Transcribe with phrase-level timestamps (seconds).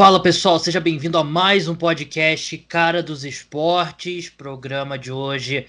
[0.00, 4.30] Fala pessoal, seja bem-vindo a mais um podcast Cara dos Esportes.
[4.30, 5.66] Programa de hoje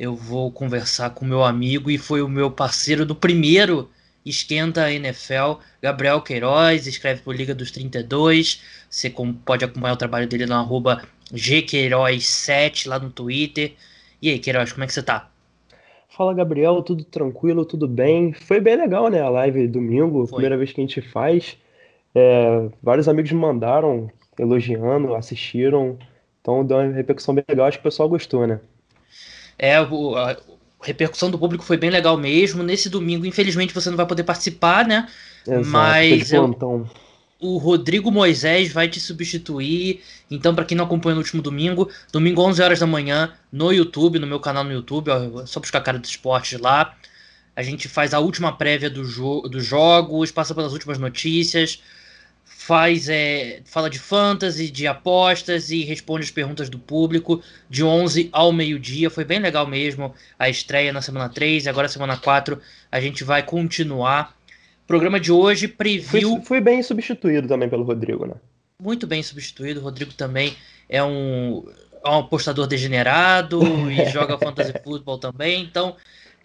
[0.00, 3.90] eu vou conversar com meu amigo e foi o meu parceiro do primeiro
[4.24, 8.62] Esquenta NFL, Gabriel Queiroz, escreve por Liga dos 32.
[8.88, 9.12] Você
[9.44, 13.74] pode acompanhar o trabalho dele no arroba gqueiroz7 lá no Twitter.
[14.22, 15.28] E aí, Queiroz, como é que você tá?
[16.08, 18.32] Fala, Gabriel, tudo tranquilo, tudo bem?
[18.32, 20.36] Foi bem legal, né, a live domingo, Foi.
[20.36, 21.58] primeira vez que a gente faz.
[22.18, 25.98] É, vários amigos me mandaram elogiando, assistiram.
[26.40, 28.58] Então deu uma repercussão bem legal, acho que o pessoal gostou, né?
[29.58, 30.34] É, o, a,
[30.80, 32.62] repercussão do público foi bem legal mesmo.
[32.62, 35.06] Nesse domingo, infelizmente, você não vai poder participar, né?
[35.46, 36.86] Exato, Mas eu,
[37.38, 40.02] o Rodrigo Moisés vai te substituir.
[40.30, 44.18] Então, para quem não acompanha no último domingo, domingo 11 horas da manhã, no YouTube,
[44.18, 46.96] no meu canal no YouTube, ó, só buscar a cara dos esportes lá.
[47.54, 51.82] A gente faz a última prévia do jo dos jogos, passa pelas últimas notícias,
[52.46, 58.28] faz é, fala de fantasy, de apostas e responde as perguntas do público de 11
[58.32, 59.10] ao meio-dia.
[59.10, 62.58] Foi bem legal mesmo a estreia na semana 3 e agora semana 4
[62.90, 64.36] a gente vai continuar.
[64.84, 66.36] O programa de hoje previu.
[66.36, 68.34] Foi, foi bem substituído também pelo Rodrigo, né?
[68.80, 69.80] Muito bem substituído.
[69.80, 70.54] O Rodrigo também
[70.88, 71.64] é um,
[72.04, 75.62] é um apostador degenerado e joga fantasy football também.
[75.62, 75.96] Então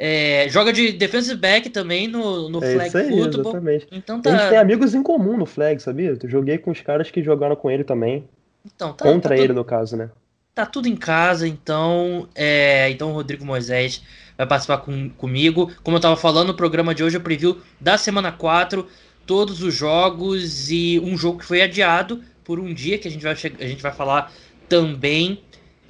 [0.03, 3.52] é, joga de defensive back também no, no é flag aí, football.
[3.52, 3.88] Exatamente.
[3.91, 4.31] Então tá...
[4.31, 6.17] A gente tem amigos em comum no flag, sabia?
[6.19, 8.27] Eu joguei com os caras que jogaram com ele também.
[8.66, 10.09] Então, tá, Contra tá ele, tudo, no caso, né?
[10.55, 12.27] Tá tudo em casa, então.
[12.33, 14.02] É, então o Rodrigo Moisés
[14.35, 15.72] vai participar com, comigo.
[15.83, 18.88] Como eu tava falando, o programa de hoje é o preview da semana 4,
[19.27, 23.22] todos os jogos e um jogo que foi adiado por um dia que a gente
[23.22, 24.33] vai, a gente vai falar
[24.67, 25.44] também.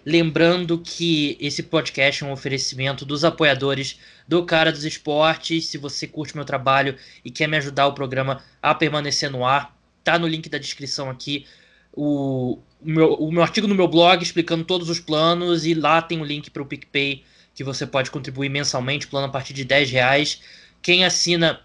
[0.05, 5.67] Lembrando que esse podcast é um oferecimento dos apoiadores do Cara dos Esportes.
[5.67, 9.77] Se você curte meu trabalho e quer me ajudar o programa a permanecer no ar,
[10.03, 11.45] tá no link da descrição aqui
[11.93, 16.21] o, meu, o meu artigo no meu blog explicando todos os planos e lá tem
[16.21, 19.91] o link para o PicPay que você pode contribuir mensalmente, plano a partir de 10
[19.91, 20.41] reais.
[20.81, 21.61] Quem assina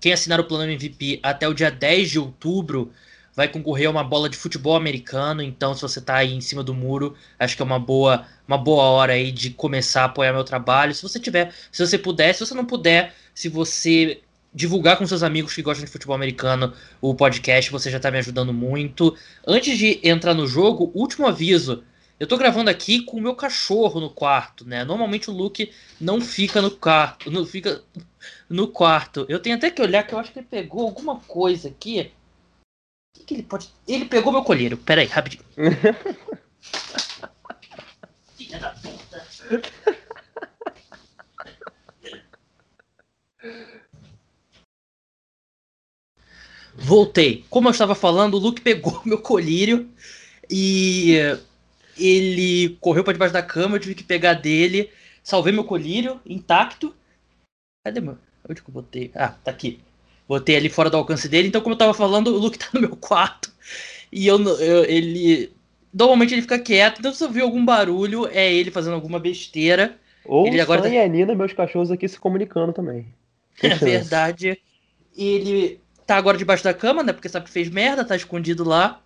[0.00, 2.92] quem assinar o plano MVP até o dia 10 de outubro
[3.34, 6.62] vai concorrer a uma bola de futebol americano, então se você está aí em cima
[6.62, 10.32] do muro, acho que é uma boa, uma boa hora aí de começar a apoiar
[10.32, 10.94] meu trabalho.
[10.94, 14.20] Se você tiver, se você puder, se você não puder, se você
[14.54, 18.18] divulgar com seus amigos que gostam de futebol americano o podcast, você já está me
[18.18, 19.16] ajudando muito.
[19.46, 21.84] Antes de entrar no jogo, último aviso.
[22.20, 24.84] Eu tô gravando aqui com o meu cachorro no quarto, né?
[24.84, 27.82] Normalmente o Luke não fica no quarto, não fica
[28.48, 29.26] no quarto.
[29.28, 32.12] Eu tenho até que olhar que eu acho que ele pegou alguma coisa aqui
[33.12, 33.68] que, que ele pode.
[33.86, 34.76] Ele pegou meu colheiro.
[34.76, 35.44] Pera aí, rapidinho.
[38.36, 39.26] Filha da puta.
[46.74, 47.44] Voltei.
[47.50, 49.90] Como eu estava falando, o Luke pegou meu colírio
[50.50, 51.16] e
[51.96, 53.76] ele correu para debaixo da cama.
[53.76, 54.90] Eu tive que pegar dele.
[55.22, 56.94] Salvei meu colírio intacto.
[57.84, 58.18] Cadê meu?
[58.48, 59.10] Onde que eu botei?
[59.14, 59.80] Ah, tá aqui
[60.32, 61.48] botei ali fora do alcance dele.
[61.48, 63.52] Então, como eu tava falando, o Luke tá no meu quarto.
[64.10, 65.52] E eu, eu ele.
[65.92, 69.98] Normalmente ele fica quieto, então se eu ver algum barulho, é ele fazendo alguma besteira.
[70.24, 70.88] Ou ele agora tá...
[70.88, 73.06] e a Nina, meus cachorros aqui se comunicando também.
[73.56, 73.84] Que é chance.
[73.84, 74.58] verdade.
[75.14, 77.12] Ele tá agora debaixo da cama, né?
[77.12, 79.02] Porque sabe que fez merda, tá escondido lá.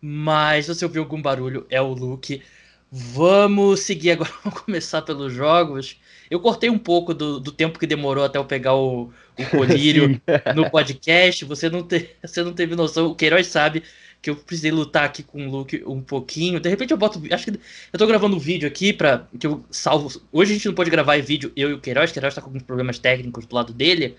[0.00, 2.42] Mas se você ouvir algum barulho, é o Luke.
[2.90, 6.00] Vamos seguir agora, vamos começar pelos jogos.
[6.32, 10.18] Eu cortei um pouco do, do tempo que demorou até eu pegar o, o colírio
[10.56, 11.44] no podcast.
[11.44, 13.08] Você não, te, você não teve noção.
[13.08, 13.82] O Queiroz sabe
[14.22, 16.58] que eu precisei lutar aqui com o Luke um pouquinho.
[16.58, 17.20] De repente eu boto.
[17.30, 17.60] Acho que
[17.92, 20.22] eu tô gravando um vídeo aqui para que eu salvo.
[20.32, 22.08] Hoje a gente não pode gravar em vídeo, eu e o Queiroz.
[22.10, 24.16] O Queiroz tá com alguns problemas técnicos do lado dele.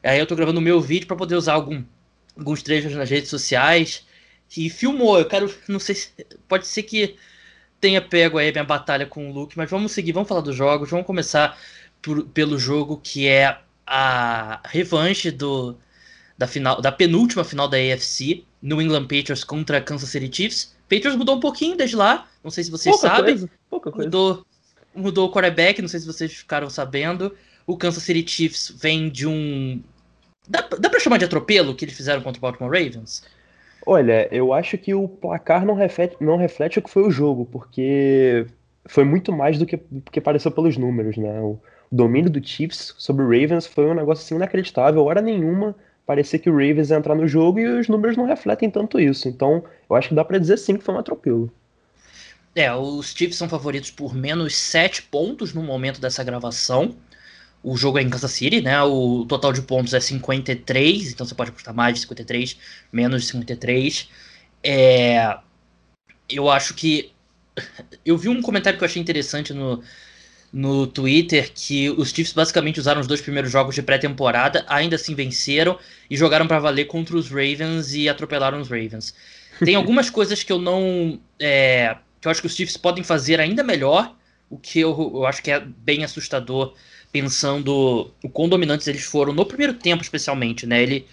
[0.00, 1.82] Aí eu tô gravando o meu vídeo para poder usar algum,
[2.36, 4.06] alguns trechos nas redes sociais.
[4.56, 5.18] E filmou.
[5.18, 5.52] Eu quero.
[5.66, 6.10] Não sei se.
[6.46, 7.16] Pode ser que
[7.80, 10.56] tenha pego aí a minha batalha com o Luke, mas vamos seguir, vamos falar dos
[10.56, 11.58] jogos, vamos começar
[12.02, 15.76] por, pelo jogo que é a revanche do,
[16.36, 20.76] da final, da penúltima final da AFC, New England Patriots contra Kansas City Chiefs.
[20.88, 23.34] Patriots mudou um pouquinho desde lá, não sei se vocês pouca sabem.
[23.34, 24.06] Coisa, pouca coisa.
[24.06, 24.46] Mudou,
[24.94, 27.34] mudou o quarterback, não sei se vocês ficaram sabendo.
[27.66, 29.82] O Kansas City Chiefs vem de um.
[30.48, 33.22] Dá, dá pra chamar de atropelo que eles fizeram contra o Baltimore Ravens?
[33.86, 37.46] Olha, eu acho que o placar não reflete, não reflete o que foi o jogo,
[37.46, 38.46] porque
[38.86, 41.40] foi muito mais do que, do que pareceu pelos números, né?
[41.40, 41.58] O,
[41.90, 45.04] domínio do Chiefs sobre o Ravens foi um negócio assim inacreditável.
[45.04, 45.74] Hora nenhuma
[46.06, 49.28] parecia que o Ravens ia entrar no jogo e os números não refletem tanto isso.
[49.28, 51.50] Então, eu acho que dá para dizer sim que foi um atropelo.
[52.54, 56.94] É, os Chiefs são favoritos por menos 7 pontos no momento dessa gravação.
[57.62, 58.82] O jogo é em Kansas City, né?
[58.82, 62.56] O total de pontos é 53, então você pode apostar mais de 53,
[62.92, 64.08] menos de 53.
[64.62, 65.38] É,
[66.28, 67.12] eu acho que.
[68.04, 69.82] Eu vi um comentário que eu achei interessante no,
[70.52, 75.14] no Twitter que os Chiefs basicamente usaram os dois primeiros jogos de pré-temporada, ainda assim
[75.14, 75.78] venceram
[76.08, 79.14] e jogaram para valer contra os Ravens e atropelaram os Ravens.
[79.62, 81.20] Tem algumas coisas que eu não.
[81.38, 84.16] É, que eu acho que os Chiefs podem fazer ainda melhor,
[84.48, 86.74] o que eu, eu acho que é bem assustador,
[87.12, 90.82] pensando o quão dominantes eles foram no primeiro tempo, especialmente, né?
[90.82, 91.06] Ele.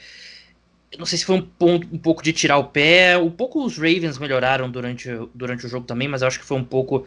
[0.98, 3.18] Não sei se foi um, ponto, um pouco de tirar o pé.
[3.18, 6.64] Um pouco os Ravens melhoraram durante, durante o jogo também, mas acho que foi um
[6.64, 7.06] pouco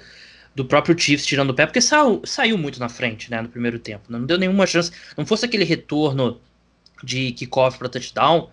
[0.54, 3.78] do próprio Chiefs tirando o pé, porque saiu, saiu muito na frente, né, no primeiro
[3.78, 4.04] tempo.
[4.08, 4.90] Não deu nenhuma chance.
[5.16, 6.40] Não fosse aquele retorno
[7.02, 8.50] de kickoff para touchdown,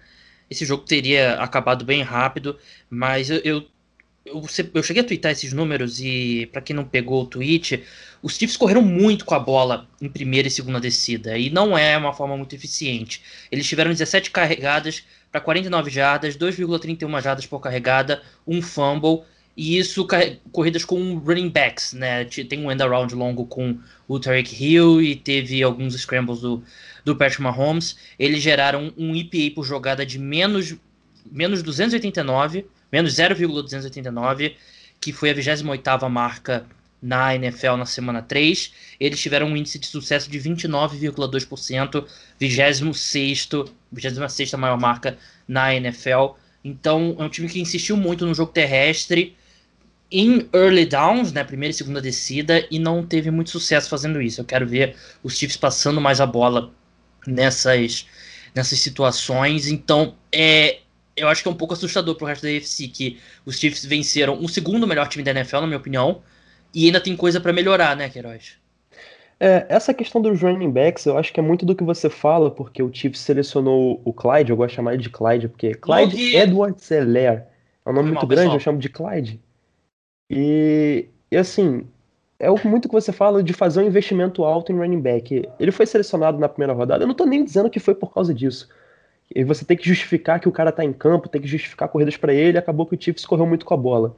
[0.50, 2.58] esse jogo teria acabado bem rápido,
[2.90, 3.68] mas eu, eu,
[4.26, 4.44] eu,
[4.74, 7.84] eu cheguei a twittar esses números e, para quem não pegou o tweet,
[8.22, 11.96] os Chiefs correram muito com a bola em primeira e segunda descida, e não é
[11.96, 13.22] uma forma muito eficiente.
[13.52, 19.22] Eles tiveram 17 carregadas para 49 jardas, 2,31 jardas por carregada, um fumble
[19.56, 20.06] e isso
[20.52, 22.26] corridas com running backs, né?
[22.26, 26.62] Tem um end around longo com o Tarek Hill e teve alguns scrambles do,
[27.06, 27.96] do Patrick Mahomes.
[28.20, 30.76] Eles geraram um EPA por jogada de menos,
[31.32, 34.56] menos 289, menos 0,289,
[35.02, 36.66] que foi a 28ª marca
[37.02, 38.72] na NFL na semana 3.
[38.98, 42.06] Eles tiveram um índice de sucesso de 29,2%,
[42.40, 43.50] 26
[43.92, 46.36] 26 maior marca na NFL.
[46.64, 49.36] Então, é um time que insistiu muito no jogo terrestre
[50.10, 54.40] em early downs, né, primeira e segunda descida, e não teve muito sucesso fazendo isso.
[54.40, 56.72] Eu quero ver os Chiefs passando mais a bola
[57.28, 58.08] nessas,
[58.56, 59.68] nessas situações.
[59.68, 60.80] Então, é,
[61.16, 64.38] eu acho que é um pouco assustador pro resto da AFC que os Chiefs venceram
[64.42, 66.22] o segundo melhor time da NFL, na minha opinião,
[66.74, 68.58] e ainda tem coisa para melhorar, né, Queiroz?
[69.40, 72.50] É, essa questão dos running backs, eu acho que é muito do que você fala,
[72.50, 76.36] porque o Chiefs selecionou o Clyde, eu gosto de chamar ele de Clyde, porque Clyde
[76.36, 77.46] Edward Seller
[77.86, 78.56] é um nome muito grande, pessoal.
[78.56, 79.40] eu chamo de Clyde.
[80.30, 81.86] E, e assim,
[82.40, 85.48] é muito que você fala de fazer um investimento alto em running back.
[85.60, 88.34] Ele foi selecionado na primeira rodada, eu não tô nem dizendo que foi por causa
[88.34, 88.70] disso.
[89.34, 92.16] E você tem que justificar que o cara tá em campo, tem que justificar corridas
[92.18, 94.16] para ele, acabou que o Chiefs correu muito com a bola.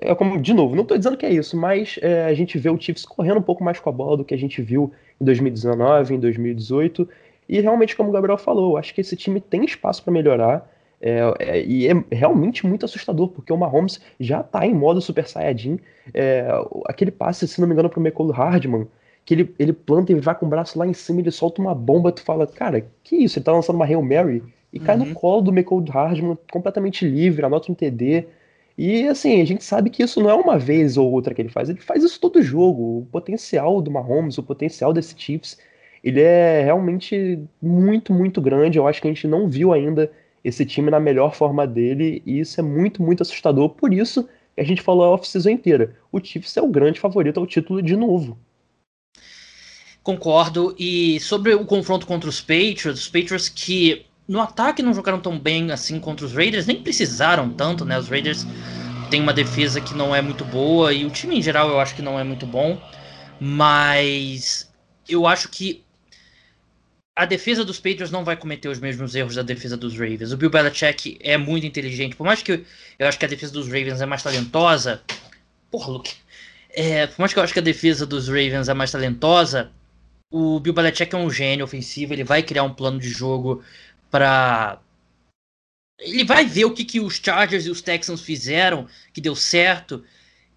[0.00, 2.70] É como, de novo, não tô dizendo que é isso, mas é, a gente vê
[2.70, 5.24] o Chiefs correndo um pouco mais com a bola do que a gente viu em
[5.24, 7.08] 2019, em 2018.
[7.48, 10.70] E realmente, como o Gabriel falou, acho que esse time tem espaço para melhorar.
[11.00, 15.26] É, é, e é realmente muito assustador, porque o Mahomes já tá em modo Super
[15.28, 15.78] Saiyajin.
[16.14, 16.46] É,
[16.86, 18.88] aquele passe, se não me engano, pro Michael Hardman,
[19.28, 21.74] que ele, ele planta e vai com o braço lá em cima, ele solta uma
[21.74, 23.38] bomba, tu fala, cara, que isso?
[23.38, 24.42] Ele tá lançando uma Hail Mary
[24.72, 24.84] e uhum.
[24.86, 25.12] cai no uhum.
[25.12, 28.26] colo do Michael Hardman, completamente livre, anota um TD.
[28.78, 31.50] E assim, a gente sabe que isso não é uma vez ou outra que ele
[31.50, 33.00] faz, ele faz isso todo jogo.
[33.00, 35.58] O potencial do Mahomes, o potencial desse Chiefs,
[36.02, 38.78] ele é realmente muito, muito grande.
[38.78, 40.10] Eu acho que a gente não viu ainda
[40.42, 43.68] esse time na melhor forma dele, e isso é muito, muito assustador.
[43.68, 45.94] Por isso que a gente falou a off-season inteira.
[46.10, 48.38] O Chiefs é o grande favorito ao título de novo.
[50.08, 50.74] Concordo.
[50.78, 55.38] E sobre o confronto contra os Patriots, os Patriots que no ataque não jogaram tão
[55.38, 57.98] bem assim contra os Raiders, nem precisaram tanto, né?
[57.98, 58.46] Os Raiders
[59.10, 61.94] têm uma defesa que não é muito boa e o time em geral eu acho
[61.94, 62.80] que não é muito bom,
[63.38, 64.72] mas
[65.06, 65.84] eu acho que
[67.14, 70.32] a defesa dos Patriots não vai cometer os mesmos erros da defesa dos Ravens.
[70.32, 72.16] O Bill Belichick é muito inteligente.
[72.16, 72.64] Por mais que
[72.98, 75.02] eu, acho que a defesa dos Ravens é mais talentosa.
[75.70, 76.14] Porra, Luke.
[76.70, 79.70] É, por mais que eu acho que a defesa dos Ravens é mais talentosa,
[80.30, 82.12] o Bill Belichick é um gênio ofensivo.
[82.12, 83.62] Ele vai criar um plano de jogo
[84.10, 84.80] para
[86.00, 90.04] ele vai ver o que, que os Chargers e os Texans fizeram que deu certo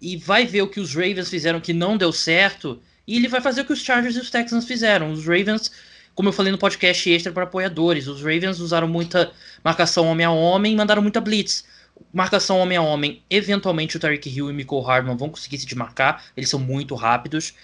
[0.00, 3.40] e vai ver o que os Ravens fizeram que não deu certo e ele vai
[3.40, 5.12] fazer o que os Chargers e os Texans fizeram.
[5.12, 5.72] Os Ravens
[6.14, 9.32] como eu falei no podcast extra para apoiadores, os Ravens usaram muita
[9.64, 11.64] marcação homem a homem e mandaram muita blitz.
[12.12, 15.66] Marcação homem a homem, eventualmente o Tariq Hill e o Michael Hardman vão conseguir se
[15.66, 17.54] desmarcar, eles são muito rápidos.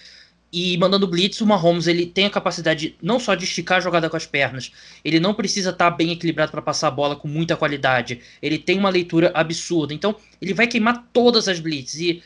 [0.51, 4.09] E mandando blitz, o Mahomes ele tem a capacidade não só de esticar a jogada
[4.09, 4.71] com as pernas,
[5.05, 8.19] ele não precisa estar tá bem equilibrado para passar a bola com muita qualidade.
[8.41, 9.93] Ele tem uma leitura absurda.
[9.93, 11.95] Então, ele vai queimar todas as blitz.
[11.95, 12.23] E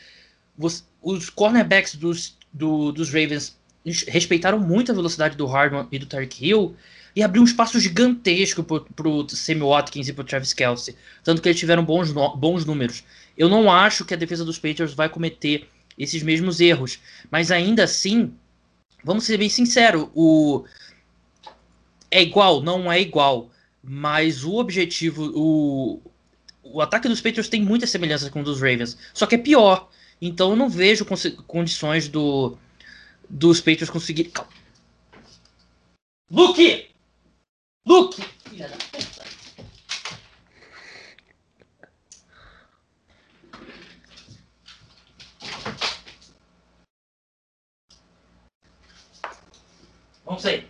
[1.02, 3.58] os cornerbacks dos, do, dos Ravens
[4.08, 6.74] respeitaram muito a velocidade do Hardman e do Tarek Hill
[7.14, 10.96] e abriu um espaço gigantesco pro, pro Sammy Watkins e pro Travis Kelsey.
[11.22, 13.04] Tanto que eles tiveram bons, bons números.
[13.36, 16.98] Eu não acho que a defesa dos Patriots vai cometer esses mesmos erros.
[17.30, 18.34] Mas ainda assim,
[19.02, 20.64] vamos ser bem sinceros, o...
[22.10, 23.50] é igual, não é igual.
[23.82, 26.00] Mas o objetivo, o,
[26.62, 28.96] o ataque dos Patriots tem muitas semelhanças com o dos Ravens.
[29.12, 29.90] Só que é pior.
[30.20, 31.06] Então eu não vejo
[31.46, 32.56] condições do,
[33.28, 34.32] dos Patriots conseguirem.
[36.30, 36.88] Luke!
[37.86, 38.22] Luke!
[38.48, 39.13] Filha da puta!
[50.24, 50.66] Vamos sair.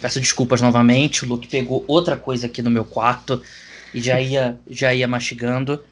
[0.00, 3.42] Peço desculpas novamente, o Luke pegou outra coisa aqui no meu quarto
[3.94, 5.82] e já ia, já ia mastigando.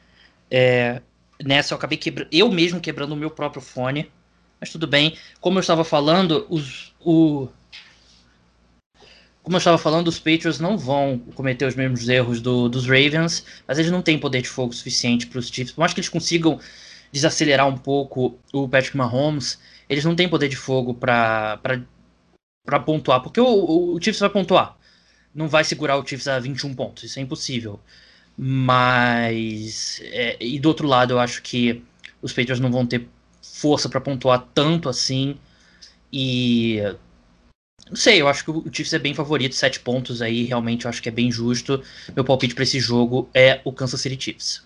[0.49, 1.01] É,
[1.43, 4.11] nessa eu acabei quebrando, eu mesmo quebrando o meu próprio fone,
[4.59, 5.17] mas tudo bem.
[5.41, 7.47] Como eu estava falando, os, o,
[9.41, 13.45] como eu estava falando, os Patriots não vão cometer os mesmos erros do, dos Ravens,
[13.67, 15.71] mas eles não têm poder de fogo suficiente para os Chiefs.
[15.71, 16.59] Por mais que eles consigam
[17.15, 19.57] desacelerar um pouco o Patrick Mahomes,
[19.87, 21.57] eles não têm poder de fogo para
[22.85, 24.77] pontuar, porque o, o, o Chiefs vai pontuar.
[25.33, 27.79] Não vai segurar o Chiefs a 21 pontos, isso é impossível.
[28.37, 30.01] Mas.
[30.03, 31.81] É, e do outro lado, eu acho que
[32.21, 33.07] os Patriots não vão ter
[33.41, 35.37] força para pontuar tanto assim.
[36.11, 36.79] E.
[37.87, 40.89] Não sei, eu acho que o Chiefs é bem favorito, 7 pontos aí, realmente eu
[40.89, 41.81] acho que é bem justo.
[42.13, 44.65] Meu palpite para esse jogo é o Kansas City Chiefs.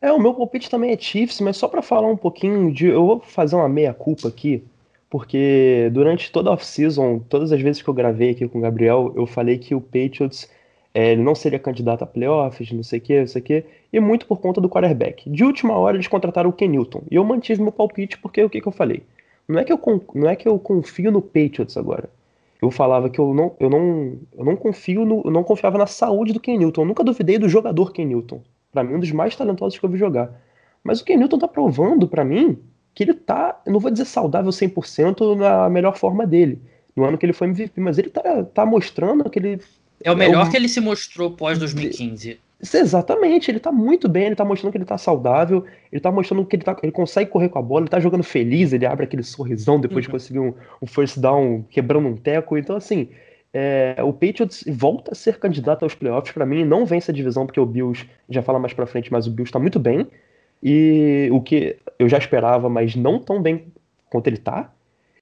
[0.00, 2.86] É, o meu palpite também é Chiefs, mas só para falar um pouquinho de.
[2.86, 4.62] Eu vou fazer uma meia-culpa aqui
[5.08, 9.12] porque durante toda a off-season, todas as vezes que eu gravei aqui com o Gabriel,
[9.16, 10.50] eu falei que o Patriots
[10.92, 13.64] é, ele não seria candidato a playoffs, não sei o que, não sei o que,
[13.92, 15.30] e muito por conta do quarterback.
[15.30, 18.50] De última hora eles contrataram o Ken Newton, e eu mantive meu palpite porque o
[18.50, 19.02] que, que eu falei?
[19.48, 19.80] Não é que eu,
[20.14, 22.10] não é que eu confio no Patriots agora.
[22.60, 25.86] Eu falava que eu não, eu não, eu não confio no, eu não confiava na
[25.86, 26.82] saúde do Ken Newton.
[26.82, 28.40] Eu nunca duvidei do jogador Ken Newton.
[28.76, 30.30] Para mim, um dos mais talentosos que eu vi jogar.
[30.84, 32.58] Mas o Ken Newton tá provando para mim
[32.94, 36.60] que ele tá, não vou dizer saudável 100% na melhor forma dele,
[36.94, 39.62] no ano que ele foi MVP, mas ele tá, tá mostrando que ele.
[40.04, 40.50] É o melhor é um...
[40.50, 42.38] que ele se mostrou pós 2015.
[42.60, 46.44] Exatamente, ele tá muito bem, ele tá mostrando que ele tá saudável, ele tá mostrando
[46.44, 49.04] que ele, tá, ele consegue correr com a bola, ele tá jogando feliz, ele abre
[49.04, 50.08] aquele sorrisão depois uhum.
[50.08, 52.58] de conseguir um, um first down quebrando um teco.
[52.58, 53.08] Então, assim,
[53.58, 57.46] é, o Patriots volta a ser candidato aos playoffs para mim, não vence a divisão,
[57.46, 60.06] porque o Bills já fala mais pra frente, mas o Bills tá muito bem.
[60.62, 63.72] E o que eu já esperava, mas não tão bem
[64.10, 64.70] quanto ele tá.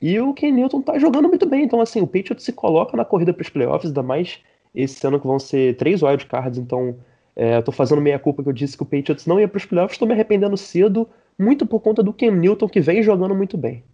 [0.02, 1.62] E o Ken Newton tá jogando muito bem.
[1.62, 4.40] Então, assim, o Patriots se coloca na corrida para os playoffs, ainda mais
[4.74, 6.58] esse ano que vão ser três wildcards.
[6.58, 6.96] Então,
[7.36, 9.58] é, eu tô fazendo meia culpa que eu disse que o Patriots não ia para
[9.58, 9.94] os playoffs.
[9.94, 13.84] Estou me arrependendo cedo, muito por conta do Ken Newton, que vem jogando muito bem.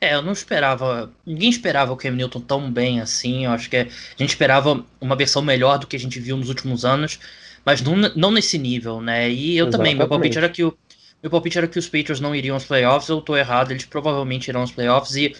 [0.00, 1.12] É, eu não esperava.
[1.24, 3.46] Ninguém esperava o Cam Newton tão bem assim.
[3.46, 6.48] Eu acho que a gente esperava uma versão melhor do que a gente viu nos
[6.48, 7.18] últimos anos
[7.64, 9.30] mas não, não nesse nível, né?
[9.30, 9.72] E eu Exatamente.
[9.72, 10.76] também, meu palpite era que o
[11.22, 14.48] meu palpite era que os Patriots não iriam aos playoffs, eu tô errado, eles provavelmente
[14.48, 15.34] irão aos playoffs e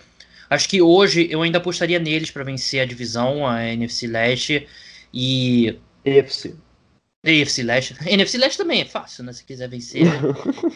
[0.49, 4.67] acho que hoje eu ainda apostaria neles para vencer a divisão, a NFC Leste
[5.13, 6.55] e EFC.
[7.23, 7.97] EFC Leste.
[8.07, 9.33] NFC Leste também é fácil, né?
[9.35, 10.07] Se quiser vencer,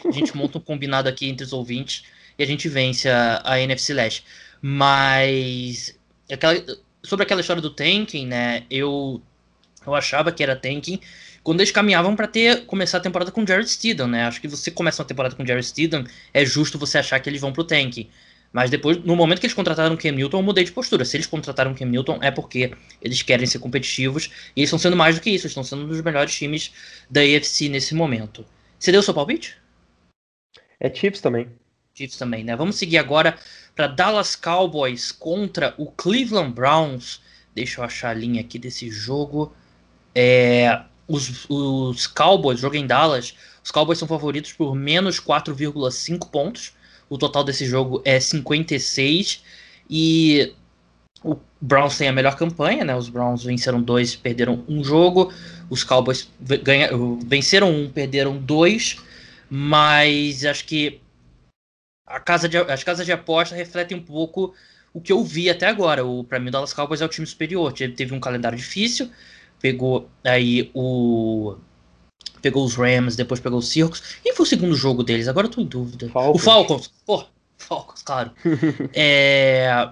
[0.07, 2.05] a gente monta um combinado aqui entre os ouvintes
[2.39, 4.25] e a gente vence a, a NFC Leste.
[4.63, 5.99] Mas
[6.31, 6.55] aquela,
[7.03, 8.65] sobre aquela história do tanking, né?
[8.71, 9.23] Eu
[9.87, 11.01] eu achava que era tanking
[11.43, 14.25] quando eles caminhavam para ter começar a temporada com Jared Steedham, né?
[14.25, 16.05] Acho que você começa uma temporada com Jared Steedham,
[16.35, 18.09] é justo você achar que eles vão pro tank.
[18.53, 21.05] Mas depois, no momento que eles contrataram o Cam Newton, eu mudei de postura.
[21.05, 24.31] Se eles contrataram o Cam Newton, é porque eles querem ser competitivos.
[24.57, 25.47] E eles estão sendo mais do que isso.
[25.47, 26.73] Eles estão sendo um dos melhores times
[27.11, 28.45] da AFC nesse momento.
[28.79, 29.57] Você deu seu palpite?
[30.81, 31.49] É Chiefs também.
[32.07, 32.55] Também, né?
[32.55, 33.37] Vamos seguir agora
[33.75, 37.21] para Dallas Cowboys contra o Cleveland Browns.
[37.55, 39.53] Deixa eu achar a linha aqui desse jogo.
[40.15, 46.73] É, os, os Cowboys, jogo em Dallas, os Cowboys são favoritos por menos 4,5 pontos.
[47.09, 49.43] O total desse jogo é 56.
[49.89, 50.55] E
[51.23, 52.95] o Browns tem a melhor campanha, né?
[52.95, 55.33] Os Browns venceram dois, perderam um jogo.
[55.69, 56.31] Os Cowboys
[56.63, 56.91] ganha,
[57.27, 58.97] venceram um, perderam dois.
[59.51, 61.01] Mas acho que
[62.21, 64.55] casa de, as casas de aposta refletem um pouco
[64.93, 66.03] o que eu vi até agora.
[66.29, 67.73] Para mim, o Dallas Cowboys é o time superior.
[67.73, 69.11] Teve um calendário difícil,
[69.61, 71.57] pegou aí o.
[72.41, 74.19] Pegou os Rams, depois pegou os Seahawks.
[74.23, 75.27] Quem foi o segundo jogo deles?
[75.29, 76.09] Agora eu tô em dúvida.
[76.09, 76.41] Falcons.
[76.41, 76.93] O Falcons.
[77.05, 77.25] Pô,
[77.57, 78.31] Falcons, claro.
[78.95, 79.91] é,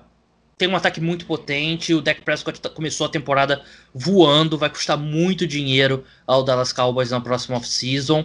[0.56, 1.92] tem um ataque muito potente.
[1.92, 4.56] O Dak Prescott tá, começou a temporada voando.
[4.56, 8.24] Vai custar muito dinheiro ao Dallas Cowboys na próxima off-season.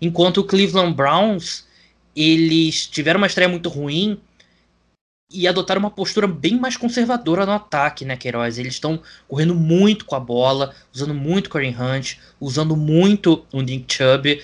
[0.00, 1.66] Enquanto o Cleveland Browns,
[2.14, 4.20] eles tiveram uma estreia muito ruim
[5.30, 8.58] e adotaram uma postura bem mais conservadora no ataque, né, Queiroz?
[8.58, 13.94] Eles estão correndo muito com a bola, usando muito Kareem Hunt, usando muito o Nick
[13.94, 14.42] Chubb.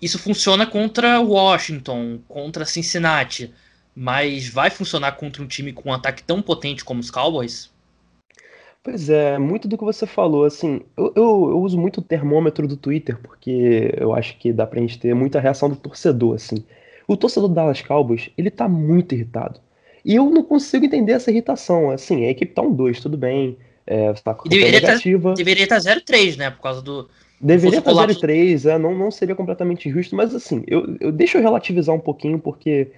[0.00, 3.52] Isso funciona contra Washington, contra Cincinnati,
[3.94, 7.70] mas vai funcionar contra um time com um ataque tão potente como os Cowboys?
[8.82, 12.66] Pois é, muito do que você falou, assim, eu, eu, eu uso muito o termômetro
[12.66, 16.64] do Twitter, porque eu acho que dá pra gente ter muita reação do torcedor, assim.
[17.12, 19.60] O torcedor do Dallas Cowboys, ele tá muito irritado
[20.04, 21.90] e eu não consigo entender essa irritação.
[21.90, 23.56] Assim, a equipe tá um 2, tudo bem.
[23.86, 25.30] É, tá com deveria tá- negativa.
[25.30, 26.50] Tá, deveria estar tá 0-3, né?
[26.50, 27.08] Por causa do.
[27.40, 31.38] Deveria estar tá 0-3, é, não, não seria completamente justo, mas assim, eu, eu deixa
[31.38, 32.88] eu relativizar um pouquinho, porque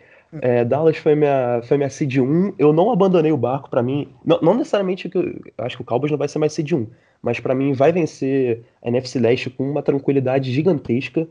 [0.42, 2.54] É, Dallas foi minha, foi minha seed 1.
[2.58, 4.08] Eu não abandonei o barco, para mim.
[4.24, 6.86] Não, não necessariamente que eu, acho que o Cowboys não vai ser mais seed 1,
[7.22, 11.26] mas para mim vai vencer a NFC Leste com uma tranquilidade gigantesca.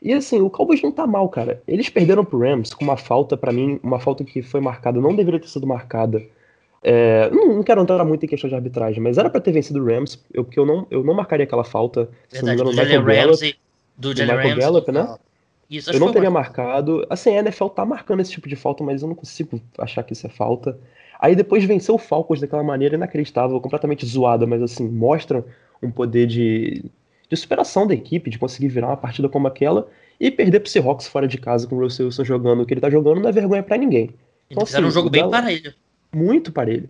[0.00, 1.62] E assim, o Cowboys não tá mal, cara.
[1.66, 5.14] Eles perderam pro Rams com uma falta, para mim, uma falta que foi marcada, não
[5.14, 6.22] deveria ter sido marcada.
[6.82, 9.82] É, não, não, quero entrar muito em questão de arbitragem, mas era para ter vencido
[9.82, 12.08] o Rams, eu, porque eu não, eu não marcaria aquela falta.
[12.30, 13.56] Verdade, se não me engano, do Michael Ramsey,
[13.96, 15.16] do, do Michael Ramsey, Gallup, né?
[15.68, 17.04] Isso, eu não teria marcado.
[17.10, 20.12] Assim, a NFL tá marcando esse tipo de falta, mas eu não consigo achar que
[20.12, 20.78] isso é falta.
[21.18, 25.44] Aí depois venceu o Falcons daquela maneira inacreditável, completamente zoada, mas assim, mostra
[25.82, 26.84] um poder de,
[27.28, 31.06] de superação da equipe, de conseguir virar uma partida como aquela e perder pro Seahawks
[31.06, 33.32] fora de casa com o Russell Wilson jogando o que ele tá jogando não é
[33.32, 34.10] vergonha para ninguém.
[34.50, 35.74] Então, assim, um jogo bem Dallas, parelho.
[36.14, 36.88] Muito parelho.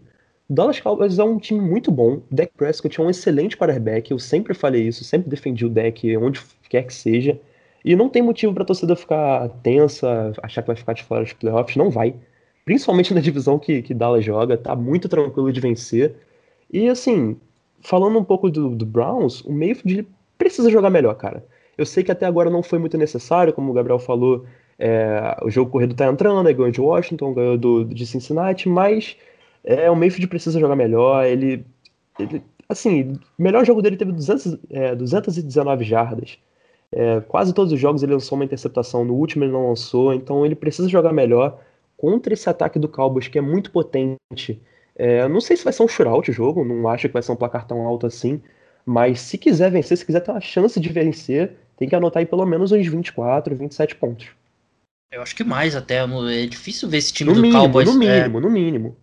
[0.49, 2.23] O Dallas Cowboys é um time muito bom.
[2.31, 4.11] O Dak Prescott é um excelente quarterback.
[4.11, 7.41] Eu sempre falei isso, sempre defendi o Dak onde quer que seja.
[7.85, 11.33] E não tem motivo pra torcida ficar tensa, achar que vai ficar de fora dos
[11.33, 11.77] playoffs.
[11.77, 12.15] Não vai.
[12.65, 14.57] Principalmente na divisão que, que Dallas joga.
[14.57, 16.15] Tá muito tranquilo de vencer.
[16.73, 17.37] E assim,
[17.81, 20.07] falando um pouco do, do Browns, o Mayfield
[20.39, 21.45] precisa jogar melhor, cara.
[21.77, 24.45] Eu sei que até agora não foi muito necessário, como o Gabriel falou.
[24.79, 29.17] É, o jogo corrido tá entrando, ganhou de Washington, ganhou do, de Cincinnati, mas
[29.65, 31.25] é, o Mayfield precisa jogar melhor.
[31.25, 31.65] Ele,
[32.19, 36.39] ele assim, o melhor jogo dele teve 200, é, 219 jardas.
[36.93, 40.47] É, quase todos os jogos ele lançou uma interceptação, no último ele não lançou, então
[40.47, 41.61] ele precisa jogar melhor
[41.97, 44.61] contra esse ataque do Cowboys que é muito potente.
[44.95, 47.33] É, não sei se vai ser um shootout o jogo, não acho que vai ser
[47.33, 48.41] um placar tão alto assim,
[48.87, 52.27] mas se quiser vencer, se quiser ter uma chance de vencer, tem que anotar aí
[52.27, 54.29] pelo menos uns 24, 27 pontos.
[55.11, 57.87] Eu acho que mais até, é difícil ver esse time no do mínimo, Cowboys.
[57.93, 58.19] No é.
[58.19, 58.41] mínimo, é...
[58.41, 58.97] no mínimo.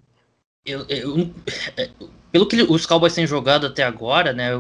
[0.65, 1.29] Eu, eu,
[2.32, 4.51] pelo que os Cowboys têm jogado até agora, né?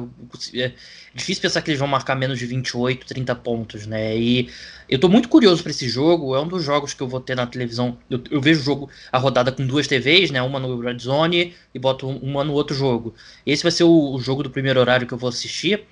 [0.53, 0.73] É
[1.15, 4.17] difícil pensar que eles vão marcar menos de 28, 30 pontos, né?
[4.17, 4.49] E
[4.89, 6.35] eu tô muito curioso para esse jogo.
[6.35, 7.97] É um dos jogos que eu vou ter na televisão.
[8.09, 10.41] Eu, eu, vejo o jogo, a rodada com duas TVs, né?
[10.41, 13.15] Uma no Red Zone e boto uma no outro jogo.
[13.45, 15.85] Esse vai ser o, o jogo do primeiro horário que eu vou assistir.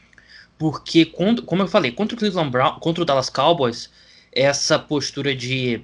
[0.58, 3.90] Porque, como eu falei, contra o Cleveland Brown, contra o Dallas Cowboys,
[4.34, 5.82] essa postura de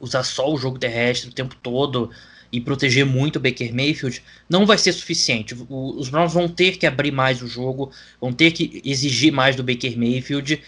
[0.00, 2.10] usar só o jogo terrestre o tempo todo,
[2.52, 5.54] e proteger muito o Baker Mayfield, não vai ser suficiente.
[5.68, 9.54] O, os Browns vão ter que abrir mais o jogo, vão ter que exigir mais
[9.54, 10.60] do Baker Mayfield.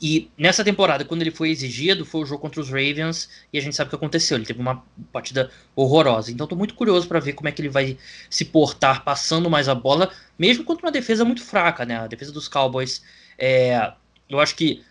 [0.00, 3.60] E nessa temporada, quando ele foi exigido, foi o jogo contra os Ravens, e a
[3.60, 4.36] gente sabe o que aconteceu.
[4.36, 6.30] Ele teve uma partida horrorosa.
[6.30, 7.96] Então estou muito curioso para ver como é que ele vai
[8.28, 11.98] se portar passando mais a bola, mesmo contra uma defesa muito fraca, né?
[11.98, 13.02] A defesa dos Cowboys.
[13.36, 13.92] É,
[14.28, 14.82] eu acho que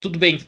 [0.00, 0.40] tudo bem.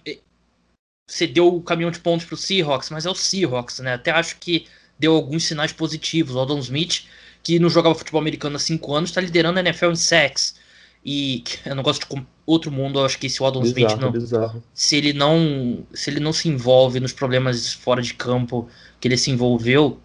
[1.06, 3.94] Cedeu o caminhão de pontos para o Seahawks, mas é o Seahawks, né?
[3.94, 4.66] Até acho que
[4.98, 6.34] deu alguns sinais positivos.
[6.34, 7.04] O Aldon Smith,
[7.42, 10.56] que não jogava futebol americano há 5 anos, está liderando a NFL em sacks.
[11.04, 14.00] E eu não gosto de outro mundo, eu acho que se o Aldon bizarro, Smith
[14.00, 14.12] não.
[14.12, 14.64] Bizarro.
[14.74, 15.86] Se ele não.
[15.94, 18.68] Se ele não se envolve nos problemas fora de campo
[19.00, 20.00] que ele se envolveu,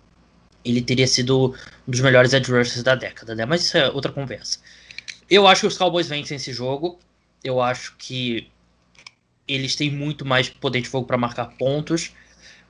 [0.64, 1.56] ele teria sido
[1.88, 3.46] um dos melhores edge rushers da década, né?
[3.46, 4.60] Mas isso é outra conversa.
[5.30, 7.00] Eu acho que os Cowboys vencem esse jogo.
[7.44, 8.48] Eu acho que
[9.48, 12.14] eles têm muito mais poder de fogo para marcar pontos.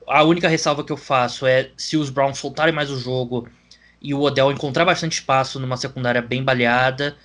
[0.06, 3.48] A única ressalva que eu faço é se os Browns soltarem mais o jogo
[4.00, 7.16] e o Odell encontrar bastante espaço numa secundária bem baleada.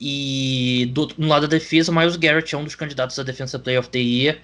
[0.00, 3.62] E do, no lado da defesa, o Miles Garrett é um dos candidatos a Defensive
[3.62, 4.40] Player of the Year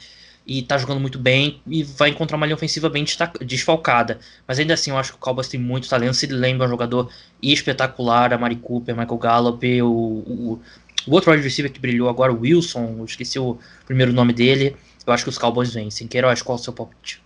[0.46, 3.04] e tá jogando muito bem e vai encontrar uma linha ofensiva bem
[3.44, 4.18] desfalcada.
[4.46, 6.14] Mas ainda assim, eu acho que o Cowboys tem muito talento.
[6.14, 7.10] Se lembra, é um jogador
[7.40, 10.62] espetacular, a Mari Cooper, Michael Gallup, o, o,
[11.06, 14.76] o outro wide receiver que brilhou agora, o Wilson, eu esqueci o primeiro nome dele.
[15.06, 16.06] Eu acho que os Cowboys vencem.
[16.06, 17.22] Queiroz, qual é o seu palpite?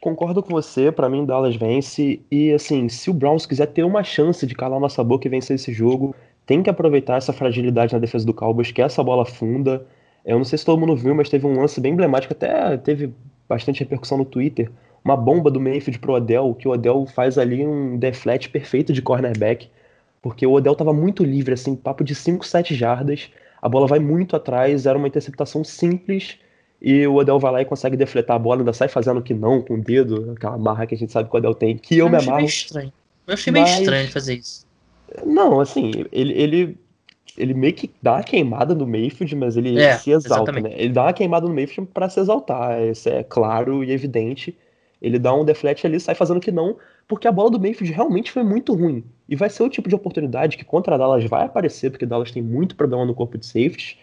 [0.00, 2.20] Concordo com você, para mim Dallas vence.
[2.30, 5.56] E assim, se o Browns quiser ter uma chance de calar nossa boca e vencer
[5.56, 9.24] esse jogo, tem que aproveitar essa fragilidade na defesa do Cowboys, que é essa bola
[9.24, 9.84] funda.
[10.24, 13.12] Eu não sei se todo mundo viu, mas teve um lance bem emblemático, até teve
[13.48, 14.70] bastante repercussão no Twitter.
[15.04, 19.02] Uma bomba do Mayfield pro Odell, que o Odell faz ali um deflete perfeito de
[19.02, 19.68] cornerback,
[20.26, 23.30] porque o Odell tava muito livre, assim, papo de 5, 7 jardas.
[23.62, 26.36] A bola vai muito atrás, era uma interceptação simples
[26.82, 29.62] e o Odell vai lá e consegue defletar a bola, ainda sai fazendo que não
[29.62, 32.06] com o dedo, aquela barra que a gente sabe que o Odell tem, que eu,
[32.06, 32.38] eu me amarro.
[32.38, 32.92] Meio estranho.
[33.24, 33.78] Eu achei meio mas...
[33.78, 34.66] estranho fazer isso.
[35.24, 36.78] Não, assim, ele, ele,
[37.38, 40.74] ele meio que dá uma queimada no Mayfield, mas ele é, se exalta, exatamente.
[40.74, 40.82] né?
[40.82, 44.58] Ele dá uma queimada no Mayfield para se exaltar, isso é claro e evidente.
[45.00, 48.32] Ele dá um deflete ali, sai fazendo que não, porque a bola do Mayfield realmente
[48.32, 49.04] foi muito ruim.
[49.28, 52.30] E vai ser o tipo de oportunidade que contra a Dallas vai aparecer, porque Dallas
[52.30, 53.96] tem muito problema no corpo de safeties.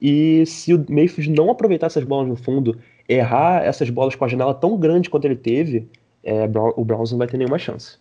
[0.00, 4.28] E se o Mayfield não aproveitar essas bolas no fundo, errar essas bolas com a
[4.28, 5.88] janela tão grande quanto ele teve,
[6.24, 6.44] é,
[6.76, 7.98] o Browns não vai ter nenhuma chance.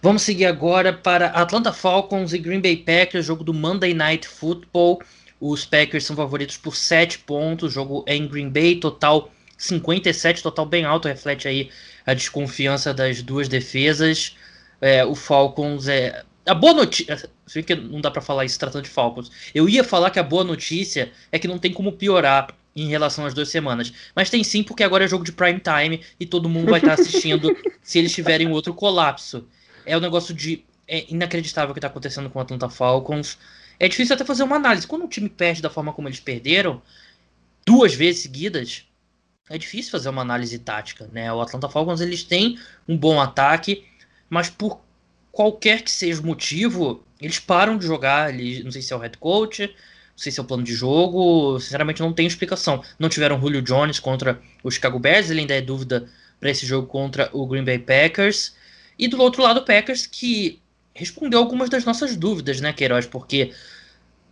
[0.00, 5.00] Vamos seguir agora para Atlanta Falcons e Green Bay Packers, jogo do Monday Night Football.
[5.40, 10.66] Os Packers são favoritos por 7 pontos, jogo é em Green Bay, total 57, total
[10.66, 11.70] bem alto, reflete aí
[12.04, 14.36] a desconfiança das duas defesas.
[14.82, 16.24] É, o Falcons é.
[16.44, 17.30] A boa notícia.
[17.46, 19.30] Sei que não dá para falar isso tratando de Falcons.
[19.54, 23.24] Eu ia falar que a boa notícia é que não tem como piorar em relação
[23.24, 23.92] às duas semanas.
[24.14, 26.94] Mas tem sim, porque agora é jogo de prime time e todo mundo vai estar
[26.94, 29.46] assistindo se eles tiverem outro colapso.
[29.86, 30.64] É um negócio de.
[30.88, 33.38] É inacreditável o que está acontecendo com o Atlanta Falcons.
[33.78, 34.86] É difícil até fazer uma análise.
[34.86, 36.82] Quando um time perde da forma como eles perderam,
[37.64, 38.84] duas vezes seguidas,
[39.48, 41.32] é difícil fazer uma análise tática, né?
[41.32, 43.84] O Atlanta Falcons eles têm um bom ataque,
[44.32, 44.80] mas por
[45.30, 48.32] qualquer que seja o motivo, eles param de jogar.
[48.32, 50.72] Eles, não sei se é o head coach, não sei se é o plano de
[50.72, 51.60] jogo.
[51.60, 52.82] Sinceramente, não tenho explicação.
[52.98, 56.08] Não tiveram Julio Jones contra o Chicago Bears, ele ainda é dúvida
[56.40, 58.54] para esse jogo contra o Green Bay Packers.
[58.98, 60.58] E do outro lado, o Packers que
[60.94, 63.04] respondeu algumas das nossas dúvidas, né, Queiroz?
[63.04, 63.52] Porque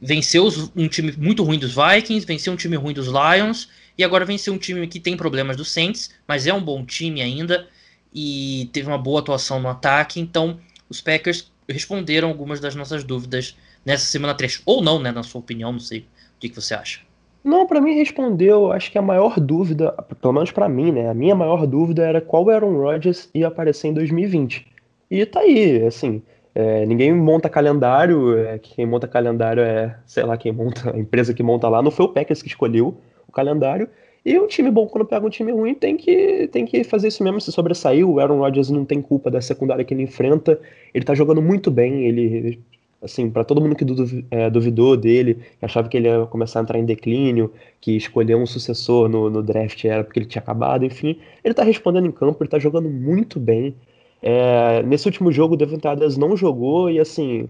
[0.00, 4.24] venceu um time muito ruim dos Vikings, venceu um time ruim dos Lions e agora
[4.24, 7.68] venceu um time que tem problemas do Saints, mas é um bom time ainda
[8.12, 10.20] e teve uma boa atuação no ataque.
[10.20, 14.62] Então, os Packers responderam algumas das nossas dúvidas nessa semana 3.
[14.66, 15.10] Ou não, né?
[15.12, 16.00] Na sua opinião, não sei.
[16.00, 17.00] O que, que você acha?
[17.42, 18.72] Não, para mim respondeu.
[18.72, 21.08] Acho que a maior dúvida, pelo menos para mim, né?
[21.08, 24.66] A minha maior dúvida era qual Aaron Rodgers ia aparecer em 2020.
[25.10, 26.22] E tá aí, assim.
[26.54, 31.32] É, ninguém monta calendário, é, quem monta calendário é, sei lá, quem monta, a empresa
[31.32, 33.88] que monta lá, não foi o Packers que escolheu o calendário.
[34.24, 37.24] E um time bom, quando pega um time ruim, tem que, tem que fazer isso
[37.24, 38.06] mesmo, se sobressair.
[38.06, 40.60] O Aaron Rodgers não tem culpa da secundária que ele enfrenta.
[40.92, 42.06] Ele tá jogando muito bem.
[42.06, 42.60] Ele,
[43.02, 43.84] assim, para todo mundo que
[44.30, 48.36] é, duvidou dele, que achava que ele ia começar a entrar em declínio, que escolher
[48.36, 51.18] um sucessor no, no draft era porque ele tinha acabado, enfim.
[51.42, 53.74] Ele tá respondendo em campo, ele tá jogando muito bem.
[54.22, 57.48] É, nesse último jogo, o Devontae Adams não jogou e, assim,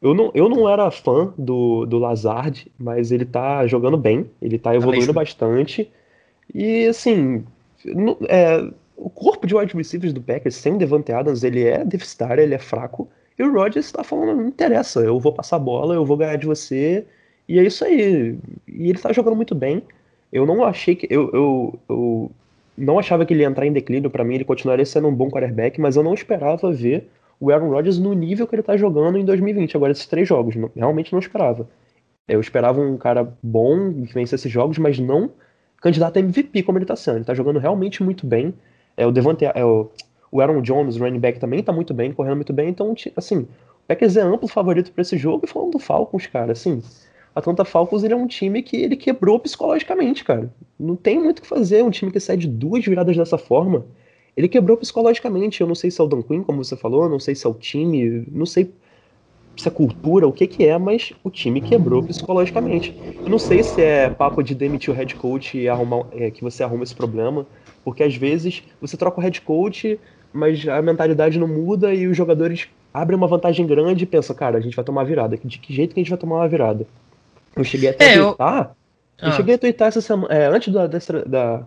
[0.00, 4.58] eu não, eu não era fã do, do Lazard, mas ele tá jogando bem, ele
[4.58, 5.90] tá evoluindo bastante.
[6.54, 7.44] E assim,
[7.84, 12.42] no, é, o corpo de wide receivers do Packers sem Devante Adams, ele é deficitário,
[12.42, 13.08] ele é fraco.
[13.38, 16.36] E o Rodgers tá falando, não interessa, eu vou passar a bola, eu vou ganhar
[16.36, 17.06] de você.
[17.48, 18.38] E é isso aí.
[18.66, 19.82] E ele tá jogando muito bem.
[20.32, 21.06] Eu não achei que.
[21.10, 22.30] Eu, eu, eu
[22.76, 25.30] não achava que ele ia entrar em declínio para mim, ele continuaria sendo um bom
[25.30, 29.18] quarterback, mas eu não esperava ver o Aaron Rodgers no nível que ele tá jogando
[29.18, 30.56] em 2020, agora esses três jogos.
[30.56, 31.68] Não, realmente não esperava.
[32.26, 35.30] Eu esperava um cara bom que vencesse esses jogos, mas não
[35.80, 37.18] candidato a MVP como ele tá sendo.
[37.18, 38.54] Ele tá jogando realmente muito bem.
[38.96, 39.90] É, o Devante, é, o,
[40.30, 42.68] o Aaron Jones, o running back, também tá muito bem, correndo muito bem.
[42.68, 43.48] Então, assim, o
[43.86, 45.44] Packers é amplo favorito para esse jogo.
[45.44, 46.82] E falando do Falcons, cara, assim,
[47.34, 50.50] a Atlanta Falcons ele é um time que ele quebrou psicologicamente, cara.
[50.78, 51.84] Não tem muito o que fazer.
[51.84, 53.84] Um time que sai de duas viradas dessa forma,
[54.36, 55.60] ele quebrou psicologicamente.
[55.60, 57.50] Eu não sei se é o Dan Quinn, como você falou, não sei se é
[57.50, 58.72] o time, não sei
[59.56, 62.94] se é cultura, o que que é, mas o time quebrou psicologicamente.
[63.22, 66.42] Eu não sei se é papo de demitir o head coach e arrumar, é, que
[66.42, 67.46] você arruma esse problema,
[67.84, 69.98] porque às vezes você troca o head coach,
[70.32, 74.58] mas a mentalidade não muda e os jogadores abrem uma vantagem grande e pensam, cara,
[74.58, 75.38] a gente vai tomar uma virada.
[75.42, 76.86] De que jeito que a gente vai tomar uma virada?
[77.54, 78.76] Eu cheguei até é, a twittar,
[79.20, 79.28] eu...
[79.28, 79.32] eu...
[79.32, 81.66] cheguei a twittar essa semana, é, antes da, da,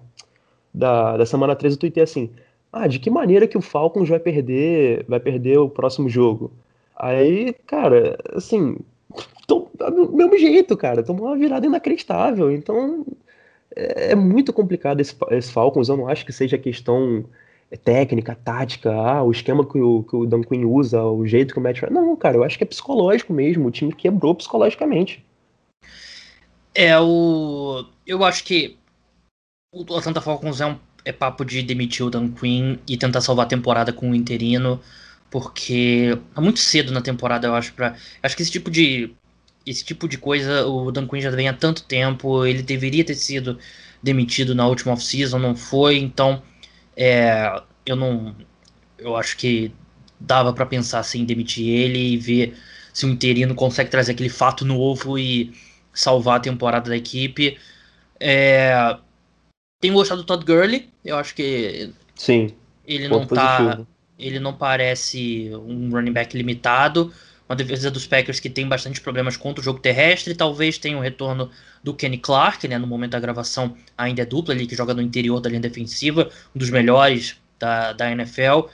[0.73, 2.29] da, da semana 13 eu tuitei assim,
[2.71, 6.51] ah, de que maneira que o Falcons vai perder, vai perder o próximo jogo?
[6.99, 8.77] Aí, cara, assim,
[9.47, 12.51] tô, do mesmo jeito, cara, tomou uma virada inacreditável.
[12.51, 13.05] Então,
[13.75, 15.87] é, é muito complicado esse, esse, Falcons.
[15.87, 17.23] Eu não acho que seja questão
[17.83, 21.59] técnica, tática, ah, o esquema que o, que o Dan Quinn usa, o jeito que
[21.59, 21.81] o Matt.
[21.83, 23.67] Não, cara, eu acho que é psicológico mesmo.
[23.67, 25.23] O time quebrou psicologicamente.
[26.75, 27.85] É, o.
[28.05, 28.77] Eu acho que
[29.73, 33.45] o Atlanta Falcons é um é papo de demitir o Dan Quinn e tentar salvar
[33.45, 34.79] a temporada com o interino
[35.29, 39.13] porque é muito cedo na temporada, eu acho, para acho que esse tipo de
[39.65, 43.15] esse tipo de coisa o Dan Quinn já vem há tanto tempo, ele deveria ter
[43.15, 43.59] sido
[44.01, 46.41] demitido na última off-season, não foi, então
[46.95, 48.35] é, eu não
[48.97, 49.71] eu acho que
[50.19, 52.57] dava para pensar assim, demitir ele e ver
[52.93, 55.53] se o interino consegue trazer aquele fato novo e
[55.93, 57.57] salvar a temporada da equipe.
[58.19, 58.97] É,
[59.79, 62.53] tenho gostado do Todd Gurley, eu acho que sim,
[62.85, 63.87] ele não tá positivo
[64.19, 67.13] ele não parece um running back limitado.
[67.47, 70.35] Uma defesa dos Packers que tem bastante problemas contra o jogo terrestre.
[70.35, 71.49] Talvez tenha o retorno
[71.83, 72.77] do Kenny Clark, né?
[72.77, 76.29] No momento da gravação ainda é dupla ali, que joga no interior da linha defensiva,
[76.55, 78.67] um dos melhores da, da NFL.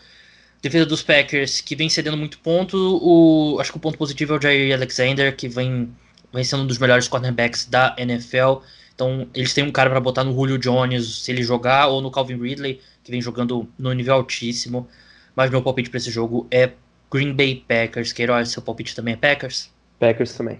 [0.61, 2.75] Defesa dos Packers que vem cedendo muito ponto.
[3.01, 5.89] O, acho que o ponto positivo é o Jair Alexander, que vem,
[6.33, 8.61] vem sendo um dos melhores cornerbacks da NFL.
[8.93, 12.09] Então, eles têm um cara para botar no Julio Jones se ele jogar, ou no
[12.09, 14.87] Calvin Ridley, que vem jogando no nível altíssimo.
[15.35, 16.71] Mas meu palpite para esse jogo é
[17.11, 18.13] Green Bay Packers.
[18.13, 19.71] Queiroz, seu palpite também é Packers?
[19.99, 20.59] Packers também.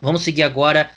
[0.00, 0.90] Vamos seguir agora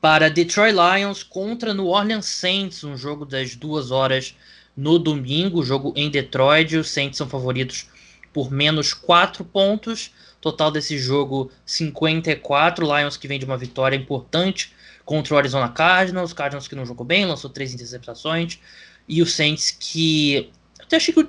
[0.00, 4.36] para Detroit Lions contra New Orleans Saints, um jogo das duas horas
[4.76, 6.76] no domingo, jogo em Detroit.
[6.76, 7.88] Os Saints são favoritos
[8.32, 10.12] por menos 4 pontos.
[10.40, 12.86] Total desse jogo 54.
[12.86, 14.72] Lions que vem de uma vitória importante
[15.04, 16.32] contra o Arizona Cardinals.
[16.32, 18.60] Cardinals que não jogou bem, lançou três interceptações.
[19.08, 20.50] E o Saints que.
[20.78, 21.26] Até achei que,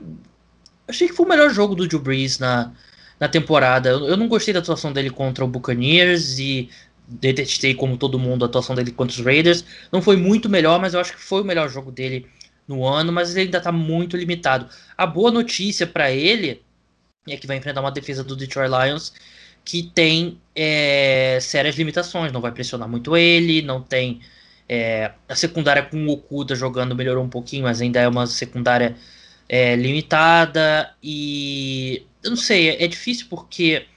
[0.90, 2.72] achei que foi o melhor jogo do Drew Brees na,
[3.20, 3.90] na temporada.
[3.90, 6.70] Eu, eu não gostei da atuação dele contra o Buccaneers e
[7.08, 9.64] detestei, como todo mundo, a atuação dele contra os Raiders.
[9.92, 12.28] Não foi muito melhor, mas eu acho que foi o melhor jogo dele
[12.68, 14.70] no ano, mas ele ainda está muito limitado.
[14.98, 16.62] A boa notícia para ele
[17.28, 19.14] é que vai enfrentar uma defesa do Detroit Lions
[19.66, 24.22] que tem é, sérias limitações, não vai pressionar muito ele, não tem.
[24.68, 28.96] É, a secundária com o Okuda jogando melhorou um pouquinho, mas ainda é uma secundária
[29.50, 30.96] é, limitada.
[31.02, 33.88] E eu não sei, é, difícil porque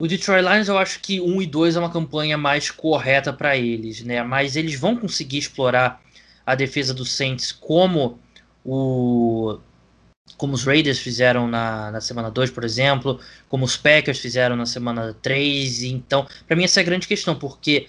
[0.00, 3.56] o Detroit Lions eu acho que 1 e 2 é uma campanha mais correta para
[3.56, 4.22] eles, né?
[4.24, 6.02] Mas eles vão conseguir explorar
[6.44, 8.18] a defesa do Saints como
[8.64, 9.58] o
[10.36, 14.66] como os Raiders fizeram na, na semana 2, por exemplo, como os Packers fizeram na
[14.66, 15.82] semana 3.
[15.84, 17.88] Então, para mim essa é a grande questão, porque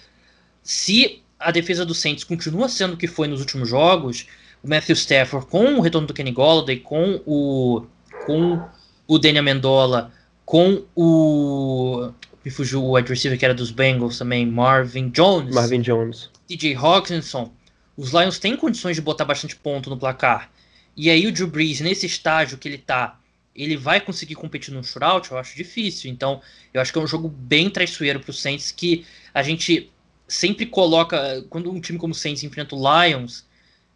[0.61, 4.27] se a defesa do Saints continua sendo o que foi nos últimos jogos,
[4.63, 7.85] o Matthew Stafford com o retorno do Kenny Golladay, com o
[8.25, 8.63] com
[9.07, 10.11] o Daniel Mendola,
[10.45, 12.11] com o
[12.43, 15.53] me fugiu o wide receiver que era dos Bengals também, Marvin Jones.
[15.53, 16.29] Marvin Jones.
[16.47, 17.51] TJ Hawkinson.
[17.95, 20.49] Os Lions têm condições de botar bastante ponto no placar.
[20.95, 23.19] E aí o Drew Brees, nesse estágio que ele tá,
[23.55, 25.31] ele vai conseguir competir no shootout?
[25.31, 26.11] Eu acho difícil.
[26.11, 26.41] Então,
[26.73, 29.91] eu acho que é um jogo bem traiçoeiro pro Saints que a gente
[30.27, 31.45] sempre coloca.
[31.49, 33.45] Quando um time como o Saints enfrenta o Lions,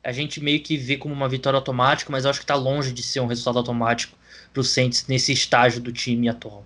[0.03, 3.03] a gente meio que vê como uma vitória automática, mas acho que tá longe de
[3.03, 4.15] ser um resultado automático
[4.53, 6.63] pro Saints nesse estágio do time atual.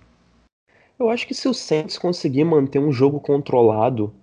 [0.98, 4.14] Eu acho que se o Saints conseguir manter um jogo controlado,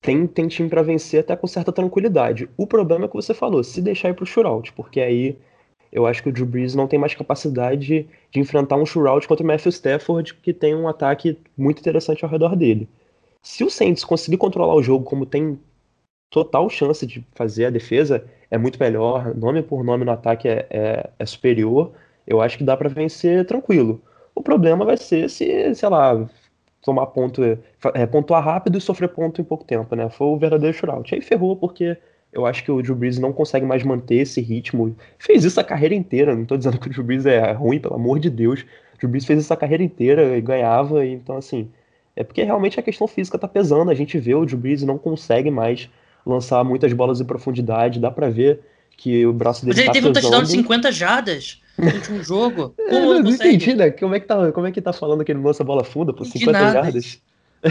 [0.00, 2.48] tem, tem time para vencer até com certa tranquilidade.
[2.56, 5.36] O problema é que você falou, se deixar ir pro shootout, porque aí
[5.92, 9.26] eu acho que o Drew Brees não tem mais capacidade de, de enfrentar um shootout
[9.26, 12.88] contra o Matthew Stafford, que tem um ataque muito interessante ao redor dele.
[13.42, 15.58] Se o Saints conseguir controlar o jogo como tem
[16.30, 20.66] total chance de fazer a defesa, é muito melhor, nome por nome no ataque é,
[20.70, 21.92] é, é superior,
[22.26, 24.00] eu acho que dá para vencer tranquilo.
[24.34, 26.26] O problema vai ser se, sei lá,
[26.82, 27.42] tomar ponto,
[27.94, 30.08] é, pontuar rápido e sofrer ponto em pouco tempo, né?
[30.08, 31.14] Foi o verdadeiro shootout.
[31.14, 31.96] Aí ferrou porque
[32.32, 34.96] eu acho que o Drew Brees não consegue mais manter esse ritmo.
[35.18, 37.94] Fez isso a carreira inteira, não tô dizendo que o Drew Brees é ruim, pelo
[37.94, 38.62] amor de Deus.
[38.94, 41.68] O Drew Brees fez isso a carreira inteira e ganhava, então assim,
[42.14, 44.98] é porque realmente a questão física tá pesando, a gente vê o Drew Brees não
[44.98, 45.90] consegue mais
[46.24, 48.60] lançar muitas bolas em profundidade, dá para ver
[48.96, 50.62] que o braço dele Mas ele tá teve um touchdown de pesando.
[50.62, 52.74] 50 jardas no último jogo.
[52.78, 53.90] É, Como eu não entendi, né?
[53.90, 56.26] Como é que tá, como é que tá falando que ele lança bola funda por
[56.26, 56.72] Entendi 50 nada.
[56.72, 57.20] jardas?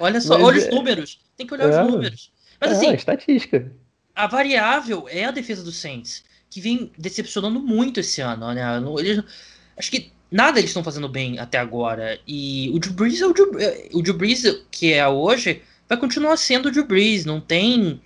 [0.00, 1.18] Olha só, Mas olha é- os números.
[1.36, 1.82] Tem que olhar É.
[1.84, 2.32] os números.
[2.60, 3.70] Mas é, assim, estatística.
[4.14, 8.52] a variável é a defesa do Saints, que vem decepcionando muito esse ano.
[8.52, 8.62] Né?
[8.98, 9.22] Eles,
[9.76, 12.18] acho que nada eles estão fazendo bem até agora.
[12.26, 15.98] E o Drew Brees é o Drew, é, o Drew Brees que é hoje vai
[15.98, 17.24] continuar sendo o Drew Brees.
[17.24, 18.00] Não tem.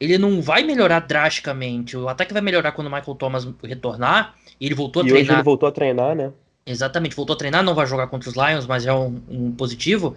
[0.00, 1.96] Ele não vai melhorar drasticamente.
[1.96, 4.34] O ataque vai melhorar quando o Michael Thomas retornar.
[4.60, 5.36] E ele voltou a E hoje treinar.
[5.36, 6.32] ele voltou a treinar, né?
[6.66, 10.14] Exatamente, voltou a treinar, não vai jogar contra os Lions, mas é um, um positivo.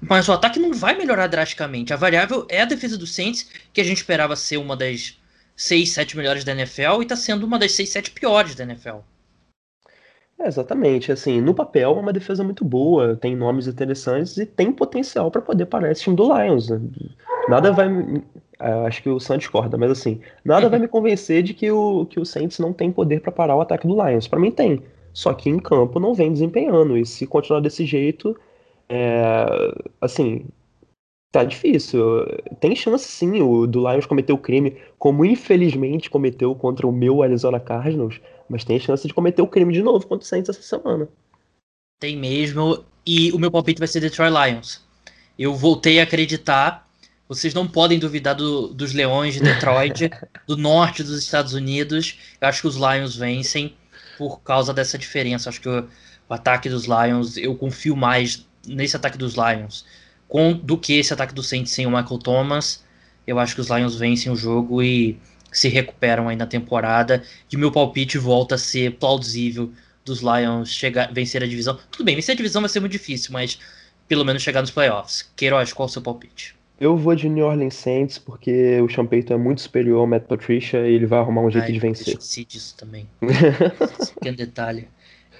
[0.00, 1.92] Mas o ataque não vai melhorar drasticamente.
[1.92, 5.18] A variável é a defesa do Saints, que a gente esperava ser uma das
[5.56, 8.98] 6, 7 melhores da NFL, e tá sendo uma das 6, 7 piores da NFL.
[10.40, 11.10] É, exatamente.
[11.10, 15.42] Assim, no papel é uma defesa muito boa, tem nomes interessantes e tem potencial para
[15.42, 16.68] poder parar esse time do Lions.
[16.70, 16.80] né?
[17.48, 17.88] Nada vai.
[18.58, 22.06] ah, Acho que o Santos corda, mas assim, nada vai me convencer de que o,
[22.06, 24.28] que o Saints não tem poder para parar o ataque do Lions.
[24.28, 24.82] Para mim tem.
[25.12, 26.96] Só que em campo não vem desempenhando.
[26.96, 28.36] E se continuar desse jeito,
[28.88, 29.46] é,
[30.00, 30.46] assim,
[31.32, 32.00] tá difícil.
[32.60, 37.22] Tem chance sim o do Lions cometer o crime, como infelizmente cometeu contra o meu
[37.22, 40.62] Arizona Cardinals, mas tem chance de cometer o crime de novo contra o Saints essa
[40.62, 41.08] semana.
[42.00, 44.82] Tem mesmo, e o meu palpite vai ser Detroit Lions.
[45.38, 46.88] Eu voltei a acreditar.
[47.28, 50.10] Vocês não podem duvidar do- dos Leões de Detroit,
[50.46, 52.18] do norte dos Estados Unidos.
[52.40, 53.74] Eu acho que os Lions vencem
[54.16, 55.48] por causa dessa diferença.
[55.48, 55.88] Acho que o,
[56.28, 59.84] o ataque dos Lions, eu confio mais nesse ataque dos Lions
[60.28, 62.84] com- do que esse ataque do Saints sem o Michael Thomas.
[63.26, 65.18] Eu acho que os Lions vencem o jogo e
[65.52, 67.22] se recuperam aí na temporada.
[67.50, 69.72] E o meu palpite volta a ser plausível
[70.04, 71.78] dos Lions chegar, vencer a divisão.
[71.90, 73.58] Tudo bem, vencer a divisão vai ser muito difícil, mas
[74.06, 75.30] pelo menos chegar nos playoffs.
[75.36, 76.56] Queiroz, qual é o seu palpite?
[76.80, 80.24] Eu vou de New Orleans Saints porque o Sean Payton é muito superior ao Matt
[80.24, 82.08] Patricia e ele vai arrumar um jeito Ai, de eu vencer.
[82.14, 83.08] esqueci disso também.
[84.00, 84.88] Esse pequeno detalhe.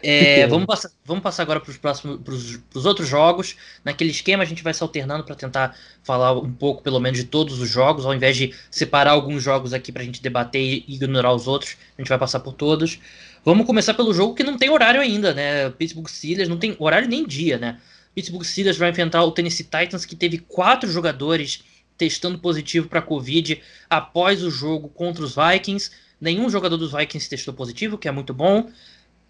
[0.02, 3.56] É, vamos, passar, vamos passar agora para os próximos pros, outros jogos.
[3.84, 7.24] Naquele esquema, a gente vai se alternando para tentar falar um pouco, pelo menos, de
[7.24, 10.84] todos os jogos, ao invés de separar alguns jogos aqui para a gente debater e
[10.88, 11.76] ignorar os outros.
[11.96, 12.98] A gente vai passar por todos.
[13.44, 15.70] Vamos começar pelo jogo que não tem horário ainda, né?
[15.70, 17.78] Pittsburgh Steelers não tem horário nem dia, né?
[18.14, 21.62] Pittsburgh Steelers vai enfrentar o Tennessee Titans, que teve quatro jogadores
[21.96, 25.90] testando positivo para Covid após o jogo contra os Vikings.
[26.20, 28.68] Nenhum jogador dos Vikings testou positivo, que é muito bom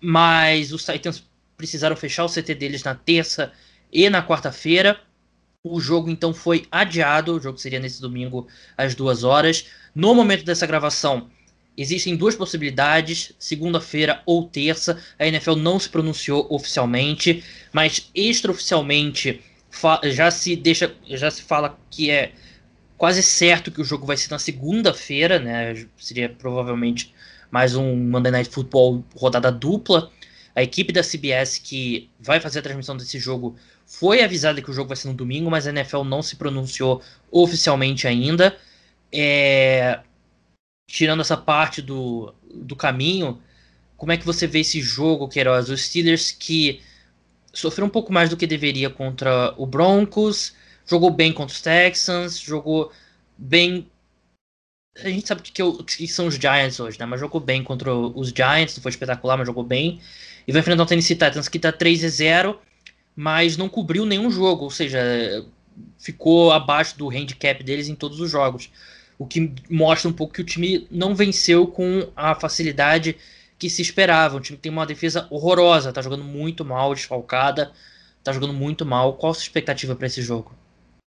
[0.00, 1.24] mas os Titans
[1.56, 3.52] precisaram fechar o CT deles na terça
[3.92, 5.00] e na quarta-feira.
[5.64, 9.66] O jogo então foi adiado, o jogo seria nesse domingo às duas horas.
[9.94, 11.28] No momento dessa gravação,
[11.76, 15.02] existem duas possibilidades, segunda-feira ou terça.
[15.18, 19.42] A NFL não se pronunciou oficialmente, mas extraoficialmente
[20.04, 22.32] já se deixa, já se fala que é
[22.96, 25.86] quase certo que o jogo vai ser na segunda-feira, né?
[25.96, 27.14] Seria provavelmente
[27.50, 30.10] mais um Monday Night Football rodada dupla.
[30.54, 33.56] A equipe da CBS que vai fazer a transmissão desse jogo
[33.86, 37.02] foi avisada que o jogo vai ser no domingo, mas a NFL não se pronunciou
[37.30, 38.56] oficialmente ainda.
[39.12, 40.00] É...
[40.90, 43.40] Tirando essa parte do, do caminho,
[43.96, 45.68] como é que você vê esse jogo, Queiroz?
[45.68, 46.80] Os Steelers que
[47.52, 50.54] sofreu um pouco mais do que deveria contra o Broncos,
[50.86, 52.92] jogou bem contra os Texans, jogou
[53.36, 53.88] bem
[55.02, 57.06] a gente sabe que, que, são os Giants hoje, né?
[57.06, 60.00] Mas jogou bem contra os Giants, não foi espetacular, mas jogou bem.
[60.46, 62.60] E vai enfrentar o Tennessee Titans, que tá 3 a 0
[63.20, 65.00] mas não cobriu nenhum jogo, ou seja,
[65.98, 68.70] ficou abaixo do handicap deles em todos os jogos.
[69.18, 73.16] O que mostra um pouco que o time não venceu com a facilidade
[73.58, 74.36] que se esperava.
[74.36, 77.72] O time tem uma defesa horrorosa, tá jogando muito mal, desfalcada,
[78.22, 79.14] tá jogando muito mal.
[79.14, 80.54] Qual a sua expectativa para esse jogo?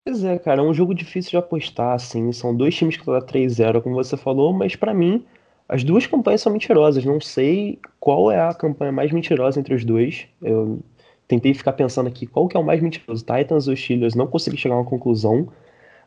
[0.06, 2.30] Pois é, cara, é um jogo difícil de apostar, assim.
[2.30, 5.24] São dois times que estão 3-0, como você falou, mas para mim,
[5.68, 7.04] as duas campanhas são mentirosas.
[7.04, 10.28] Não sei qual é a campanha mais mentirosa entre os dois.
[10.40, 10.78] Eu
[11.26, 14.56] tentei ficar pensando aqui qual que é o mais mentiroso, Titans ou Steelers, não consegui
[14.56, 15.48] chegar a uma conclusão.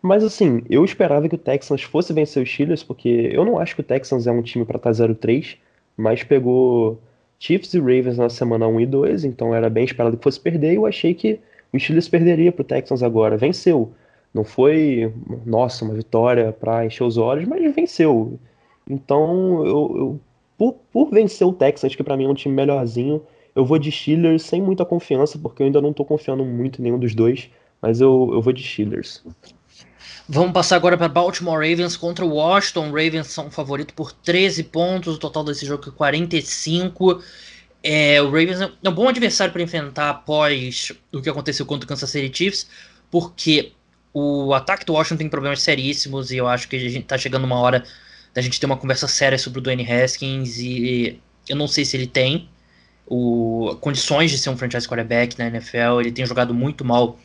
[0.01, 3.75] Mas assim, eu esperava que o Texans fosse vencer os Steelers, porque eu não acho
[3.75, 5.57] que o Texans é um time para estar 0-3,
[5.97, 6.97] mas pegou
[7.37, 10.71] Chiefs e Ravens na semana 1 e 2, então era bem esperado que fosse perder,
[10.71, 11.39] e eu achei que
[11.73, 13.37] o Steelers perderia para o Texans agora.
[13.37, 13.93] Venceu.
[14.33, 15.11] Não foi,
[15.45, 18.39] nossa, uma vitória para encher os olhos, mas venceu.
[18.87, 20.19] Então, eu, eu
[20.57, 23.23] por, por, vencer o Texans, que para mim é um time melhorzinho,
[23.55, 26.83] eu vou de Steelers sem muita confiança, porque eu ainda não estou confiando muito em
[26.83, 27.49] nenhum dos dois,
[27.81, 29.23] mas eu, eu vou de Steelers.
[30.27, 32.91] Vamos passar agora para Baltimore Ravens contra o Washington.
[32.91, 37.19] Ravens são favorito por 13 pontos, o total desse jogo é 45.
[37.81, 41.87] É, o Ravens é um bom adversário para enfrentar após o que aconteceu contra o
[41.87, 42.67] Kansas City Chiefs,
[43.09, 43.71] porque
[44.13, 47.45] o ataque do Washington tem problemas seríssimos e eu acho que a gente tá chegando
[47.45, 47.83] uma hora
[48.33, 51.95] da gente ter uma conversa séria sobre o Dwayne Haskins e eu não sei se
[51.95, 52.49] ele tem
[53.09, 55.99] o, condições de ser um franchise quarterback na NFL.
[55.99, 57.17] Ele tem jogado muito mal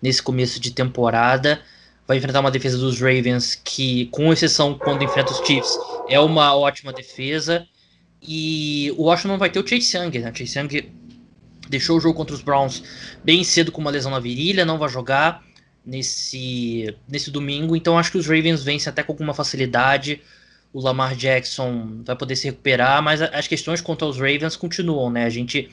[0.00, 1.60] nesse começo de temporada.
[2.06, 6.54] Vai enfrentar uma defesa dos Ravens que, com exceção quando enfrenta os Chiefs, é uma
[6.54, 7.66] ótima defesa.
[8.22, 10.32] E o Washington vai ter o Chase Young, né?
[10.34, 10.90] Chase Young
[11.68, 12.82] deixou o jogo contra os Browns
[13.24, 15.42] bem cedo com uma lesão na virilha, não vai jogar
[15.84, 17.76] nesse, nesse domingo.
[17.76, 20.20] Então acho que os Ravens vencem até com alguma facilidade.
[20.72, 25.24] O Lamar Jackson vai poder se recuperar, mas as questões contra os Ravens continuam, né?
[25.24, 25.68] A gente,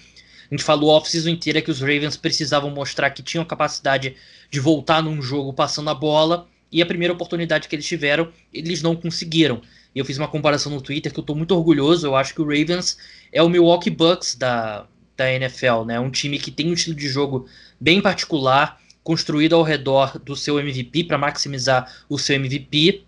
[0.49, 4.15] a gente falou off-season inteira que os Ravens precisavam mostrar que tinham capacidade
[4.49, 6.47] de voltar num jogo passando a bola.
[6.71, 9.61] E a primeira oportunidade que eles tiveram, eles não conseguiram.
[9.93, 12.05] E eu fiz uma comparação no Twitter que eu estou muito orgulhoso.
[12.05, 12.97] Eu acho que o Ravens
[13.31, 15.99] é o Milwaukee Bucks da, da NFL, né?
[15.99, 17.47] Um time que tem um estilo de jogo
[17.79, 23.03] bem particular, construído ao redor do seu MVP para maximizar o seu MVP,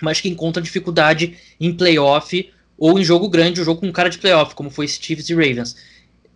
[0.00, 4.18] mas que encontra dificuldade em playoff ou em jogo grande, um jogo com cara de
[4.18, 5.76] playoff, como foi Chiefs e Ravens.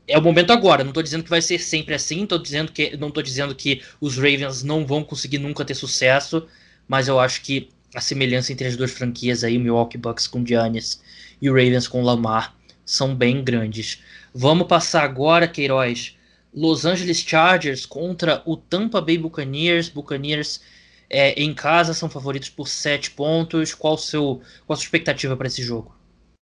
[0.07, 2.97] É o momento agora, não estou dizendo que vai ser sempre assim, tô dizendo que,
[2.97, 6.47] não estou dizendo que os Ravens não vão conseguir nunca ter sucesso,
[6.87, 10.45] mas eu acho que a semelhança entre as duas franquias aí, o Milwaukee Bucks com
[10.45, 11.03] Giannis
[11.41, 12.55] e o Ravens com Lamar,
[12.85, 14.03] são bem grandes.
[14.35, 16.15] Vamos passar agora, Queiroz,
[16.55, 19.89] Los Angeles Chargers contra o Tampa Bay Buccaneers.
[19.89, 20.61] Buccaneers
[21.09, 23.73] é, em casa são favoritos por 7 pontos.
[23.75, 25.97] Qual, seu, qual a sua expectativa para esse jogo?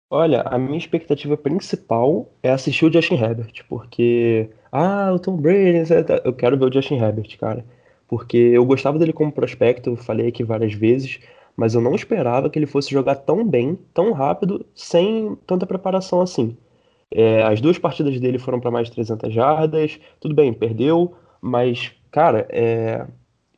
[0.09, 4.49] Olha, a minha expectativa principal é assistir o Justin Herbert, porque.
[4.71, 5.83] Ah, o Tom Brady,
[6.25, 7.65] eu quero ver o Justin Herbert, cara.
[8.07, 11.19] Porque eu gostava dele como prospecto, falei aqui várias vezes,
[11.55, 16.21] mas eu não esperava que ele fosse jogar tão bem, tão rápido, sem tanta preparação
[16.21, 16.57] assim.
[17.11, 21.93] É, as duas partidas dele foram para mais de 300 jardas, tudo bem, perdeu, mas,
[22.11, 23.05] cara, é,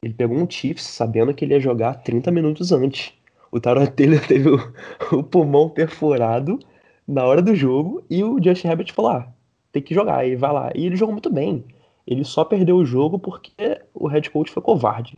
[0.01, 3.13] ele pegou um Chiefs sabendo que ele ia jogar 30 minutos antes.
[3.51, 4.73] O Tyrod Taylor teve o,
[5.11, 6.59] o, pulmão perfurado
[7.07, 9.27] na hora do jogo e o Justin Herbert falou: ah,
[9.71, 10.71] tem que jogar, e vai lá.
[10.75, 11.63] E ele jogou muito bem.
[12.05, 15.17] Ele só perdeu o jogo porque o head coach foi covarde.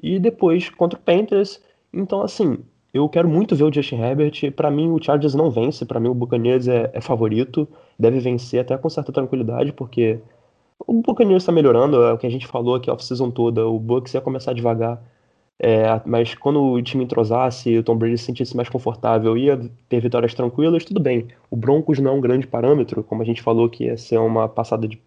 [0.00, 1.60] E depois contra o Panthers,
[1.92, 2.58] então assim,
[2.92, 4.52] eu quero muito ver o Justin Herbert.
[4.52, 5.84] Para mim, o Chargers não vence.
[5.86, 7.68] Para mim, o Buccaneers é, é, favorito.
[7.98, 10.18] Deve vencer até com certa tranquilidade, porque
[10.86, 12.02] o Buccaneers está melhorando.
[12.02, 13.66] É o que a gente falou aqui off-season toda.
[13.66, 15.00] O Bucks ia começar devagar.
[15.62, 19.60] É, mas quando o time entrosasse, o Tom Brady se sentisse mais confortável, ia
[19.90, 21.28] ter vitórias tranquilas, tudo bem.
[21.50, 24.48] O Broncos não é um grande parâmetro, como a gente falou que ia ser uma
[24.48, 24.98] passada de.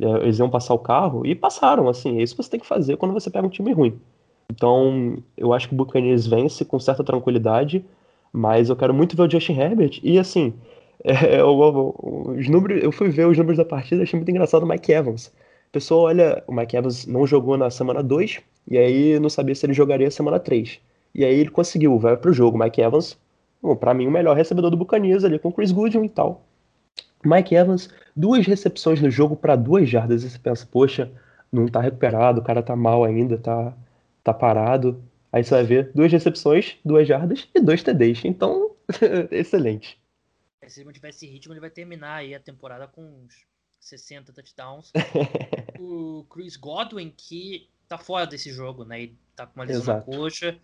[0.00, 2.18] É, eles iam passar o carro, e passaram, assim.
[2.20, 3.98] É isso que você tem que fazer quando você pega um time ruim.
[4.50, 7.84] Então, eu acho que o Buccaneers vence com certa tranquilidade,
[8.32, 10.00] mas eu quero muito ver o Justin Herbert.
[10.02, 10.54] E assim,
[11.04, 14.92] é, os números, eu fui ver os números da partida, achei muito engraçado o Mike
[14.92, 15.32] Evans.
[15.68, 18.40] A pessoa olha, o Mike Evans não jogou na semana 2,
[18.70, 20.80] e aí não sabia se ele jogaria semana 3.
[21.14, 22.58] E aí ele conseguiu, vai pro jogo.
[22.58, 23.18] Mike Evans,
[23.80, 26.44] para mim, o melhor recebedor do Buccaneers ali com Chris Goodwin e tal.
[27.24, 30.22] Mike Evans, duas recepções no jogo para duas jardas.
[30.22, 31.10] E você pensa, poxa,
[31.52, 33.74] não tá recuperado, o cara tá mal ainda, tá
[34.32, 35.02] tá parado.
[35.32, 38.24] Aí você vai ver duas recepções, duas jardas e dois TDs.
[38.24, 38.74] Então,
[39.30, 39.98] excelente.
[40.60, 43.46] É, se ele mantiver esse ritmo, ele vai terminar aí a temporada com uns
[43.80, 44.92] 60 touchdowns.
[45.78, 49.02] o Chris Godwin, que tá fora desse jogo, né?
[49.02, 50.10] Ele tá com uma lesão Exato.
[50.10, 50.58] na coxa.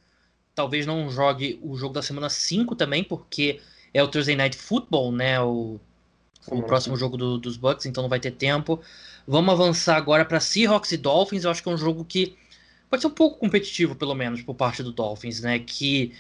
[0.54, 3.60] Talvez não jogue o jogo da semana 5 também, porque
[3.92, 5.40] é o Thursday Night Football, né?
[5.40, 5.80] O,
[6.48, 8.80] o próximo jogo do, dos Bucks, então não vai ter tempo.
[9.26, 11.44] Vamos avançar agora para Seahawks e Dolphins.
[11.44, 12.36] Eu acho que é um jogo que
[12.95, 15.59] pode ser um pouco competitivo, pelo menos, por parte do Dolphins, né?
[15.59, 16.12] Que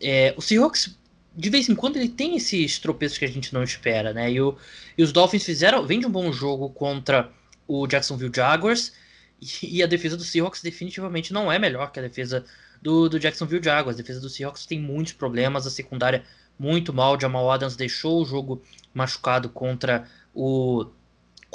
[0.00, 0.98] é, o Seahawks,
[1.36, 4.32] de vez em quando, ele tem esses tropeços que a gente não espera, né?
[4.32, 4.56] E, o,
[4.98, 7.30] e os Dolphins fizeram, vem de um bom jogo contra
[7.68, 8.92] o Jacksonville Jaguars,
[9.40, 12.44] e, e, a defesa do Seahawks definitivamente não é melhor que a defesa
[12.82, 13.96] do, do Jacksonville Jaguars.
[13.96, 16.24] A defesa do Seahawks tem muitos problemas, a secundária
[16.58, 17.20] muito mal.
[17.20, 18.62] Jamal Adams deixou o jogo
[18.92, 20.86] machucado contra o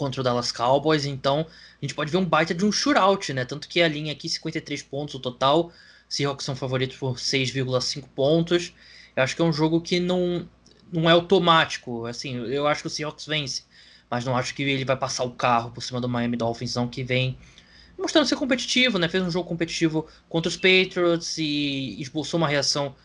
[0.01, 3.45] contra o Dallas Cowboys, então a gente pode ver um baita de um shootout, né?
[3.45, 5.71] Tanto que a linha aqui, 53 pontos o total,
[6.09, 8.73] Seahawks são favoritos por 6,5 pontos.
[9.15, 10.49] Eu acho que é um jogo que não,
[10.91, 13.61] não é automático, assim, eu acho que o Seahawks vence,
[14.09, 16.87] mas não acho que ele vai passar o carro por cima do Miami Dolphins, não,
[16.87, 17.37] que vem
[17.95, 19.07] mostrando ser competitivo, né?
[19.07, 22.95] Fez um jogo competitivo contra os Patriots e esboçou uma reação,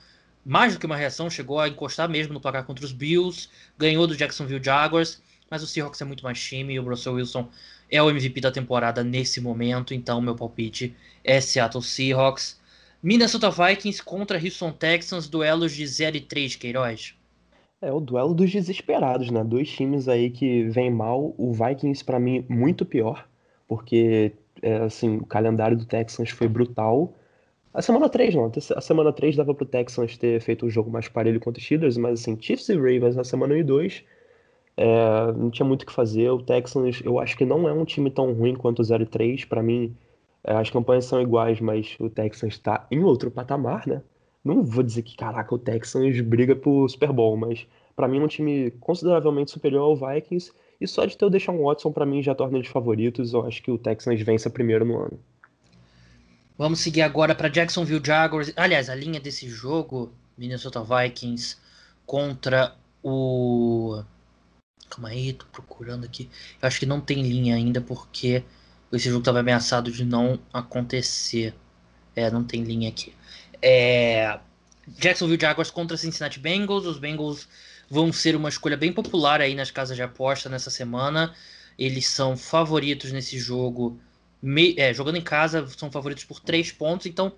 [0.42, 4.06] mais do que uma reação, chegou a encostar mesmo no placar contra os Bills, ganhou
[4.06, 5.20] do Jacksonville Jaguars
[5.50, 7.48] mas o Seahawks é muito mais time e o Russell Wilson
[7.90, 12.60] é o MVP da temporada nesse momento, então meu palpite é Seattle Seahawks.
[13.02, 17.14] Minnesota Vikings contra Houston Texans, duelos de 0 e 3, Queiroz.
[17.80, 19.44] É o duelo dos desesperados, né?
[19.44, 21.34] Dois times aí que vem mal.
[21.36, 23.28] O Vikings, para mim, muito pior,
[23.68, 24.32] porque
[24.62, 27.14] é, assim, o calendário do Texans foi brutal.
[27.72, 28.50] A semana 3, não.
[28.74, 31.96] A semana 3 dava pro Texans ter feito um jogo mais parelho contra os Steelers,
[31.96, 34.04] mas assim, Chiefs e Ravens na semana 1 e 2
[34.76, 36.30] é, não tinha muito o que fazer.
[36.30, 39.46] O Texans, eu acho que não é um time tão ruim quanto o 0-3.
[39.46, 39.96] Para mim,
[40.44, 44.02] é, as campanhas são iguais, mas o Texans está em outro patamar, né?
[44.44, 47.66] Não vou dizer que, caraca, o Texans briga pro Super Bowl, mas
[47.96, 50.52] para mim é um time consideravelmente superior ao Vikings.
[50.80, 53.32] E só de ter o Deshaun Watson, para mim, já torna eles favoritos.
[53.32, 55.18] Eu acho que o Texans vence primeiro no ano.
[56.58, 58.52] Vamos seguir agora para Jacksonville Jaguars.
[58.56, 61.56] Aliás, a linha desse jogo, Minnesota Vikings
[62.06, 64.02] contra o
[64.88, 66.30] Calma aí, tô procurando aqui.
[66.60, 68.44] Eu acho que não tem linha ainda porque
[68.92, 71.54] esse jogo tava ameaçado de não acontecer.
[72.14, 73.12] É, não tem linha aqui.
[73.60, 74.38] É...
[74.88, 76.86] Jacksonville Jaguars contra Cincinnati Bengals.
[76.86, 77.48] Os Bengals
[77.90, 81.34] vão ser uma escolha bem popular aí nas casas de aposta nessa semana.
[81.78, 83.98] Eles são favoritos nesse jogo.
[84.40, 84.74] Me...
[84.78, 87.06] É, jogando em casa, são favoritos por 3 pontos.
[87.06, 87.32] Então,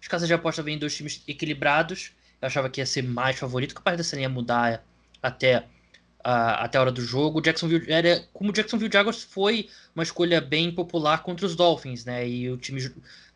[0.00, 2.12] as casas de aposta vêm dois times equilibrados.
[2.40, 3.74] Eu achava que ia ser mais favorito.
[3.74, 4.84] Capaz dessa linha mudar
[5.22, 5.66] até
[6.22, 7.40] até a hora do jogo.
[7.40, 12.28] Jacksonville era como o Jacksonville Jaguars foi uma escolha bem popular contra os Dolphins, né?
[12.28, 12.80] E o time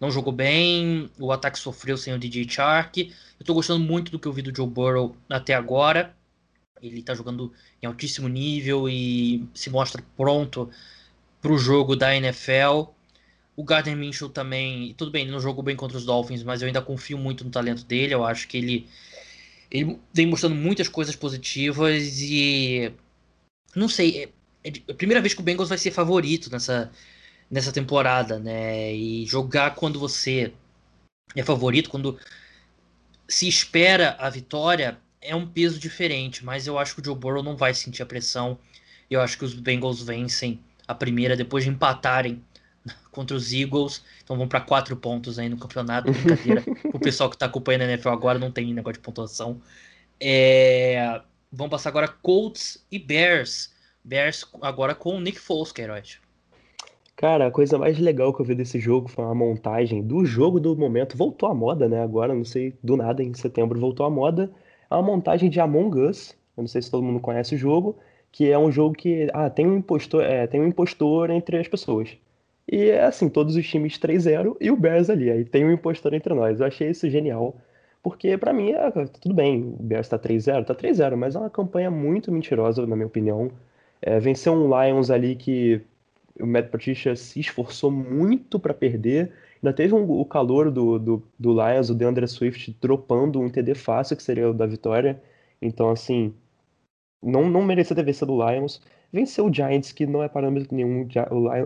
[0.00, 3.12] não jogou bem, o ataque sofreu sem o DJ Chark.
[3.38, 6.14] Eu tô gostando muito do que eu vi do Joe Burrow até agora.
[6.82, 10.70] Ele tá jogando em altíssimo nível e se mostra pronto
[11.40, 12.90] para o jogo da NFL.
[13.56, 16.66] O Gardner Minshew também, tudo bem, ele não jogou bem contra os Dolphins, mas eu
[16.66, 18.12] ainda confio muito no talento dele.
[18.12, 18.88] Eu acho que ele
[19.74, 22.92] ele vem mostrando muitas coisas positivas e.
[23.74, 24.30] Não sei,
[24.62, 26.92] é, é a primeira vez que o Bengals vai ser favorito nessa,
[27.50, 28.94] nessa temporada, né?
[28.94, 30.52] E jogar quando você
[31.34, 32.16] é favorito, quando
[33.28, 36.44] se espera a vitória, é um peso diferente.
[36.44, 38.56] Mas eu acho que o Joe Burrow não vai sentir a pressão.
[39.10, 42.40] Eu acho que os Bengals vencem a primeira depois de empatarem
[43.10, 44.02] contra os Eagles.
[44.22, 46.10] Então vão para quatro pontos aí no campeonato.
[46.12, 46.62] Brincadeira.
[46.92, 49.60] o pessoal que está acompanhando a NFL agora não tem negócio de pontuação.
[50.20, 51.20] É...
[51.52, 53.72] Vamos passar agora Colts e Bears.
[54.04, 56.18] Bears agora com o Nick Foles, Queiroz.
[57.16, 60.58] Cara, a coisa mais legal que eu vi desse jogo foi uma montagem do jogo
[60.58, 61.16] do momento.
[61.16, 62.02] Voltou à moda, né?
[62.02, 64.50] Agora, não sei, do nada, em setembro voltou à moda.
[64.90, 66.36] É uma montagem de Among Us.
[66.56, 67.96] Eu não sei se todo mundo conhece o jogo.
[68.32, 69.28] Que é um jogo que.
[69.32, 72.16] Ah, tem um impostor, é, tem um impostor entre as pessoas.
[72.70, 75.30] E é assim, todos os times 3-0 e o Bears ali.
[75.30, 76.60] Aí tem um impostor entre nós.
[76.60, 77.56] Eu achei isso genial.
[78.02, 78.90] Porque para mim, é,
[79.20, 82.96] tudo bem, o Bears tá 3-0, tá 3-0, mas é uma campanha muito mentirosa, na
[82.96, 83.50] minha opinião.
[84.02, 85.80] É, venceu um Lions ali que
[86.40, 89.32] o Matt Patricia se esforçou muito para perder.
[89.62, 93.74] Ainda teve um, o calor do, do, do Lions, o DeAndre Swift dropando um TD
[93.74, 95.22] fácil, que seria o da vitória.
[95.62, 96.34] Então, assim,
[97.22, 98.82] não, não merecia ter vencido o Lions.
[99.14, 101.06] Venceu o Giants, que não é parâmetro nenhum.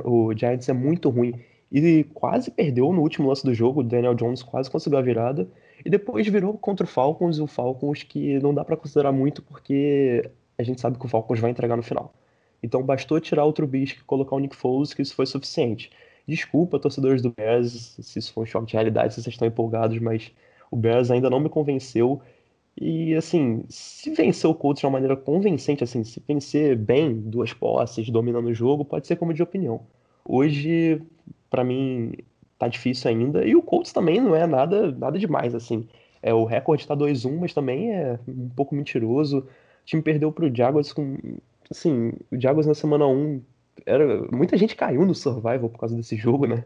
[0.05, 1.33] O, Giants é muito ruim.
[1.73, 3.81] E quase perdeu no último lance do jogo.
[3.81, 5.49] O Daniel Jones quase conseguiu a virada.
[5.83, 7.39] E depois virou contra o Falcons.
[7.39, 11.41] O Falcons que não dá para considerar muito, porque a gente sabe que o Falcons
[11.41, 12.13] vai entregar no final.
[12.63, 15.91] Então bastou tirar o Trubisky e colocar o Nick Foles que isso foi suficiente.
[16.27, 19.99] Desculpa, torcedores do Bears, se isso foi um choque de realidade, se vocês estão empolgados,
[20.01, 20.31] mas
[20.71, 22.21] o Bears ainda não me convenceu.
[22.81, 27.53] E assim, se vencer o Colts de uma maneira convincente, assim, se vencer bem, duas
[27.53, 29.81] posses, dominando o jogo, pode ser como de opinião.
[30.25, 31.03] Hoje,
[31.51, 32.13] para mim,
[32.59, 33.45] tá difícil ainda.
[33.45, 35.89] E o Colts também não é nada, nada demais, assim.
[36.23, 39.39] É, o recorde tá 2-1, mas também é um pouco mentiroso.
[39.39, 39.45] O
[39.85, 41.17] time perdeu pro Jaguars com
[41.71, 43.43] assim, o Jaguars na semana 1
[43.87, 46.65] era muita gente caiu no survival por causa desse jogo, né?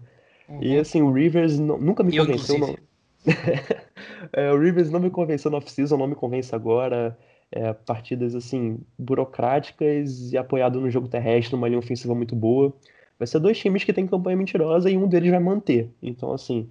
[0.48, 0.62] Uhum.
[0.62, 2.76] E assim, o Rivers não, nunca me Eu, convenceu não.
[4.32, 7.16] é, o Rivers não me convenceu no off-season, não me convence agora.
[7.54, 12.72] É, partidas assim burocráticas e apoiado no jogo terrestre, numa linha ofensiva muito boa.
[13.18, 15.90] Vai ser dois times que tem campanha mentirosa e um deles vai manter.
[16.02, 16.70] Então assim,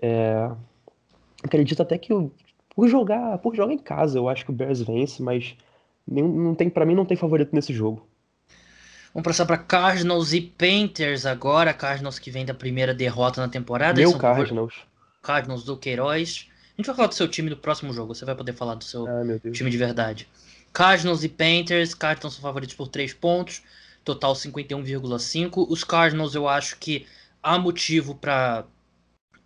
[0.00, 0.50] é...
[1.44, 2.12] acredito até que
[2.74, 5.56] por jogar, por jogar em casa, eu acho que o Bears vence, mas
[6.06, 8.06] não tem, para mim não tem favorito nesse jogo.
[9.12, 11.72] Vamos passar para Cardinals e Panthers agora.
[11.72, 13.98] Cardinals que vem da primeira derrota na temporada.
[13.98, 14.74] Meu Cardinals.
[15.26, 16.46] Cardinals do Queiroz.
[16.48, 18.14] A gente vai falar do seu time no próximo jogo.
[18.14, 20.28] Você vai poder falar do seu ah, time de verdade.
[20.72, 21.94] Cardinals e Panthers.
[21.94, 23.62] Cardinals são favoritos por 3 pontos.
[24.04, 25.66] Total 51,5.
[25.68, 27.06] Os Cardinals eu acho que
[27.42, 28.64] há motivo para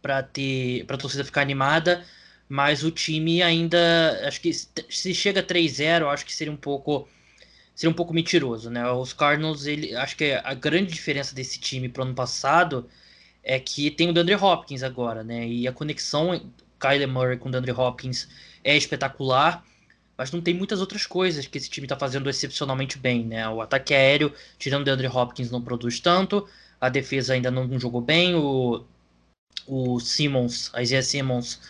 [0.03, 2.05] para ter para torcida ficar animada
[2.51, 3.79] mas o time ainda
[4.27, 7.09] acho que se chega 3-0, acho que seria um pouco
[7.73, 8.91] seria um pouco mentiroso, né?
[8.91, 12.89] Os Cardinals, ele acho que a grande diferença desse time pro ano passado
[13.43, 15.47] é que tem o DeAndre Hopkins agora, né?
[15.47, 16.41] E a conexão
[16.79, 18.29] Kyler Murray com o DeAndre Hopkins
[18.63, 19.65] é espetacular,
[20.17, 23.49] mas não tem muitas outras coisas que esse time está fazendo excepcionalmente bem, né?
[23.49, 26.47] O ataque aéreo, tirando o DeAndre Hopkins, não produz tanto,
[26.81, 28.85] a defesa ainda não, jogou bem, o,
[29.67, 31.61] o Simmons, a Isaiah Simmons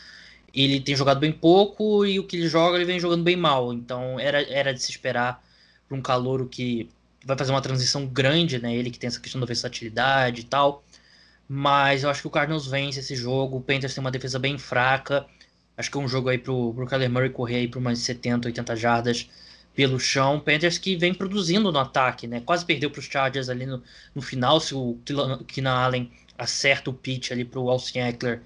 [0.52, 3.72] ele tem jogado bem pouco e o que ele joga ele vem jogando bem mal.
[3.72, 5.42] Então era, era de se esperar
[5.88, 6.88] para um calouro que
[7.24, 8.74] vai fazer uma transição grande, né?
[8.74, 10.84] Ele que tem essa questão da versatilidade e tal.
[11.52, 13.56] Mas eu acho que o Cardinals vence esse jogo.
[13.56, 15.26] O Panthers tem uma defesa bem fraca.
[15.76, 18.46] Acho que é um jogo aí pro, pro Kyler Murray correr aí por umas 70,
[18.46, 19.28] 80 jardas
[19.74, 20.38] pelo chão.
[20.38, 22.40] Panthers que vem produzindo no ataque, né?
[22.40, 23.82] Quase perdeu para os Chargers ali no,
[24.14, 24.60] no final.
[24.60, 24.96] Se o
[25.48, 28.42] Keenan Allen acerta o pitch ali pro Austin Eckler,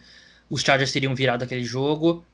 [0.48, 2.24] os Chargers teriam virado aquele jogo.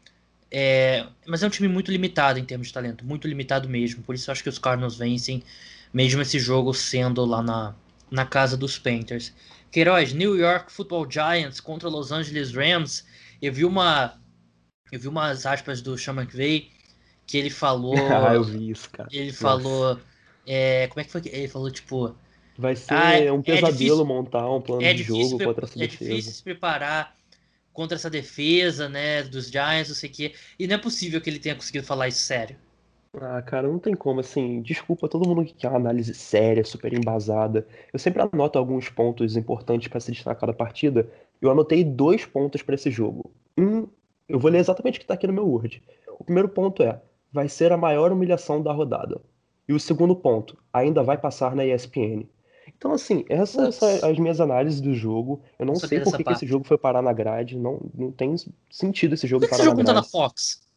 [0.53, 4.05] É, mas é um time muito limitado em termos de talento, muito limitado mesmo.
[4.05, 5.43] Por isso eu acho que os Cardinals vencem,
[5.93, 7.75] mesmo esse jogo sendo lá na,
[8.09, 9.33] na casa dos Panthers.
[9.71, 13.05] Queiroz, New York Football Giants contra Los Angeles Rams.
[13.41, 14.21] Eu vi uma.
[14.91, 16.71] Eu vi umas aspas do Sean McVay
[17.27, 17.95] que ele falou.
[18.11, 19.09] ah, eu vi isso, cara.
[19.13, 19.39] Ele Nossa.
[19.39, 20.01] falou.
[20.47, 21.23] É, como é que foi?
[21.27, 22.15] Ele falou, tipo.
[22.59, 25.65] Vai ser ah, um é pesadelo é difícil, montar um plano é de jogo contra
[25.65, 26.05] essa defesa.
[26.05, 27.17] É difícil se preparar
[27.73, 30.35] contra essa defesa, né, dos Giants, não sei o quê.
[30.59, 32.57] E não é possível que ele tenha conseguido falar isso sério.
[33.15, 36.93] Ah, cara, não tem como, assim, desculpa todo mundo que quer uma análise séria, super
[36.93, 37.67] embasada.
[37.93, 41.11] Eu sempre anoto alguns pontos importantes para se destacar da partida.
[41.41, 43.33] Eu anotei dois pontos para esse jogo.
[43.59, 43.89] Um,
[44.29, 45.83] eu vou ler exatamente o que tá aqui no meu Word.
[46.21, 47.01] O primeiro ponto é,
[47.33, 49.21] vai ser a maior humilhação da rodada.
[49.69, 52.29] E o segundo ponto, ainda vai passar na ESPN.
[52.77, 55.43] Então, assim, essas são as minhas análises do jogo.
[55.59, 57.59] Eu não sei por que, que, esse jogo foi parar na grade.
[57.59, 58.35] Não, não tem
[58.71, 60.11] sentido esse jogo por que parar esse jogo na grade.
[60.11, 60.70] Tá na Fox?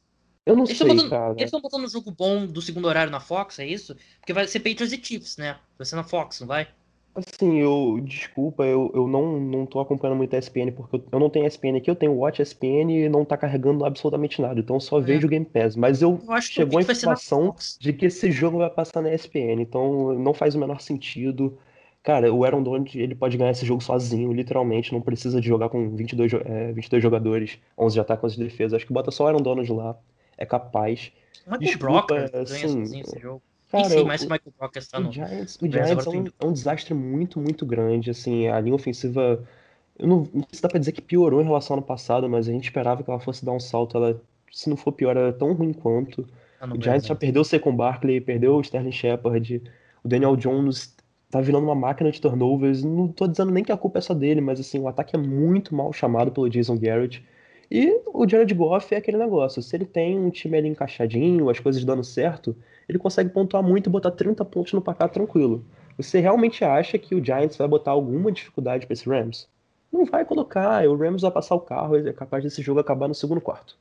[0.45, 1.31] Eu não eles sei, botando, cara.
[1.33, 3.95] Eles estão botando um jogo bom do segundo horário na Fox, é isso?
[4.19, 5.57] Porque vai ser Patriots e Chiefs, né?
[5.77, 6.67] Vai ser na Fox, não vai?
[7.15, 8.01] Assim, eu.
[8.03, 11.45] Desculpa, eu, eu não, não tô acompanhando muito a ESPN, porque eu, eu não tenho
[11.45, 14.59] ESPN aqui, eu tenho Watch ESPN e não tá carregando absolutamente nada.
[14.59, 15.01] Então eu só é.
[15.01, 15.75] vejo o Game Pass.
[15.75, 19.61] Mas eu, eu chegou a informação de que esse jogo vai passar na ESPN.
[19.61, 21.57] Então não faz o menor sentido.
[22.01, 25.69] Cara, o Aaron Donald, ele pode ganhar esse jogo sozinho, literalmente, não precisa de jogar
[25.69, 28.75] com 22, é, 22 jogadores, 11 de ataque, 11 de defesa.
[28.75, 29.97] Acho que bota só o Aaron Donald lá,
[30.43, 31.11] é capaz.
[31.45, 33.41] Mas Desculpa, Brock, assim, esse jogo.
[33.71, 35.09] Cara, Enfim, mas o, Michael Brockers tá no.
[35.09, 38.11] o Giants, o Giants é um, é um desastre muito, muito grande.
[38.11, 39.43] Assim, a linha ofensiva.
[39.97, 42.29] Eu não, não sei se dá pra dizer que piorou em relação ao ano passado,
[42.29, 43.97] mas a gente esperava que ela fosse dar um salto.
[43.97, 44.21] Ela,
[44.51, 46.27] se não for pior, ela é tão ruim quanto.
[46.65, 47.15] no O Giants já ainda.
[47.15, 49.61] perdeu o Saquon Barkley, perdeu o Sterling Shepard,
[50.03, 50.95] o Daniel Jones
[51.31, 52.83] tá virando uma máquina de turnovers.
[52.83, 55.19] Não tô dizendo nem que a culpa é só dele, mas assim, o ataque é
[55.19, 57.25] muito mal chamado pelo Jason Garrett.
[57.73, 61.59] E o Jared Goff é aquele negócio, se ele tem um time ali encaixadinho, as
[61.59, 62.55] coisas dando certo,
[62.87, 65.65] ele consegue pontuar muito e botar 30 pontos no placar tranquilo.
[65.97, 69.47] Você realmente acha que o Giants vai botar alguma dificuldade pra esse Rams?
[69.91, 73.15] Não vai colocar, o Rams vai passar o carro, é capaz desse jogo acabar no
[73.15, 73.75] segundo quarto.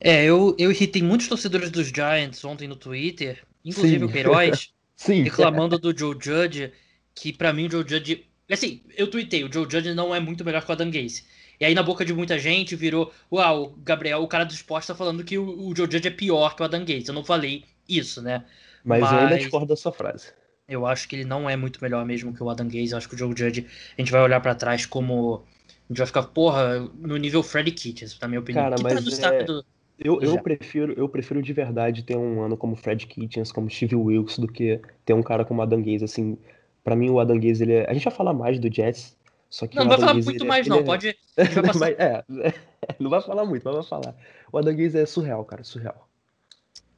[0.00, 4.04] É, eu, eu irritei muitos torcedores dos Giants ontem no Twitter, inclusive Sim.
[4.04, 6.72] o Queiroz, Sim, reclamando do Joe Judge,
[7.16, 8.26] que pra mim o Joe Judge.
[8.48, 11.24] Assim, eu tuitei, o Joe Judge não é muito melhor que o Adam Gaze.
[11.60, 13.12] E aí, na boca de muita gente, virou.
[13.32, 16.10] Uau, o Gabriel, o cara do esporte, tá falando que o, o Joe Judge é
[16.10, 17.08] pior que o Adam Gaze.
[17.08, 18.44] Eu não falei isso, né?
[18.84, 20.32] mas, eu ainda mas- discordo da sua frase.
[20.68, 22.92] Eu acho que ele não é muito melhor mesmo que o Adam Gaze.
[22.92, 25.42] Eu acho que o Joe Judge, a gente vai olhar pra trás como.
[25.66, 28.64] A gente vai ficar, porra, no nível Freddy Kitchens, na minha opinião.
[28.64, 29.64] Cara, que mas é- do.
[29.98, 30.42] Eu, eu Já.
[30.42, 34.46] prefiro, eu prefiro de verdade ter um ano como Fred Kitchens, como Steve Wilkes, do
[34.46, 36.38] que ter um cara como Adam Gaze, assim,
[36.84, 37.90] pra mim o Adam Gaze, ele é...
[37.90, 39.16] A gente vai falar mais do Jets,
[39.50, 40.78] só que Não, não vai falar muito é- mais, não.
[40.78, 41.16] é- Pode.
[41.38, 42.24] Gente vai é,
[42.98, 44.14] não vai falar muito, mas vai falar.
[44.52, 46.08] O Adam Gaze é surreal, cara, surreal.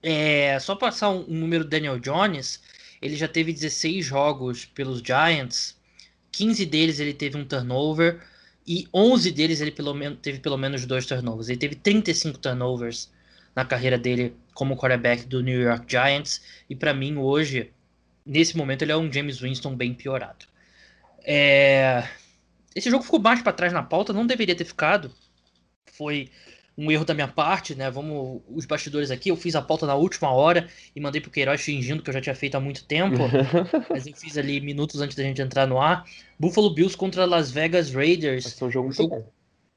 [0.03, 2.63] É, só passar um, um número do Daniel Jones,
[3.03, 5.77] ele já teve 16 jogos pelos Giants,
[6.33, 8.21] 15 deles ele teve um turnover
[8.67, 11.49] e 11 deles ele pelo menos teve pelo menos dois turnovers.
[11.49, 13.11] Ele teve 35 turnovers
[13.55, 17.73] na carreira dele como quarterback do New York Giants e pra mim hoje,
[18.25, 20.47] nesse momento ele é um James Winston bem piorado.
[21.25, 22.09] É,
[22.75, 25.13] esse jogo ficou mais pra trás na pauta, não deveria ter ficado.
[25.93, 26.31] Foi
[26.79, 27.91] um erro da minha parte, né?
[27.91, 29.31] Vamos os bastidores aqui.
[29.31, 32.21] Eu fiz a pauta na última hora e mandei pro Queiroz fingindo que eu já
[32.21, 33.19] tinha feito há muito tempo,
[33.91, 36.05] mas eu fiz ali minutos antes da gente entrar no ar.
[36.39, 38.47] Buffalo Bills contra Las Vegas Raiders.
[38.47, 39.33] Esse é um jogo muito jogo- bom.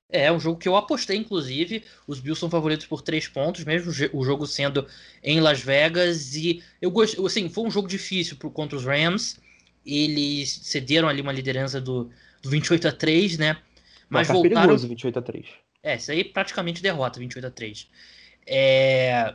[0.09, 1.83] É, um jogo que eu apostei, inclusive.
[2.07, 4.87] Os Bills são favoritos por três pontos, mesmo o jogo sendo
[5.23, 6.35] em Las Vegas.
[6.35, 9.39] E eu gostei, assim, foi um jogo difícil pro, contra os Rams.
[9.85, 12.09] Eles cederam ali uma liderança do,
[12.43, 13.57] do 28 a 3, né?
[14.09, 14.61] Mas Placar voltaram.
[14.61, 15.45] perigoso, 28 a 3.
[15.81, 17.87] É, isso aí praticamente derrota, 28 a 3.
[18.45, 19.33] É...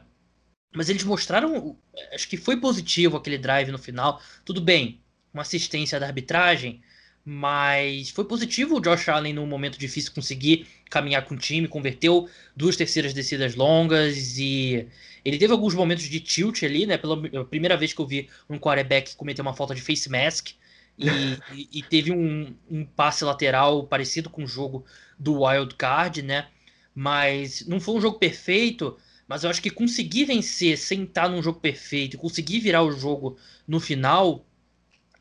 [0.75, 1.77] Mas eles mostraram.
[2.13, 4.21] Acho que foi positivo aquele drive no final.
[4.45, 5.01] Tudo bem,
[5.33, 6.83] uma assistência da arbitragem,
[7.25, 12.29] mas foi positivo o Josh Allen num momento difícil conseguir caminhar com o time, converteu
[12.55, 14.87] duas terceiras descidas longas e
[15.25, 16.99] ele teve alguns momentos de tilt ali, né?
[16.99, 20.51] Pela primeira vez que eu vi um quarterback cometer uma falta de face mask.
[20.99, 21.43] E,
[21.73, 24.85] e- teve um, um passe lateral parecido com o jogo
[25.19, 26.49] do Wild Card, né?
[26.95, 28.97] Mas não foi um jogo perfeito,
[29.29, 33.37] mas eu acho que conseguir vencer sem estar num jogo perfeito, conseguir virar o jogo
[33.67, 34.45] no final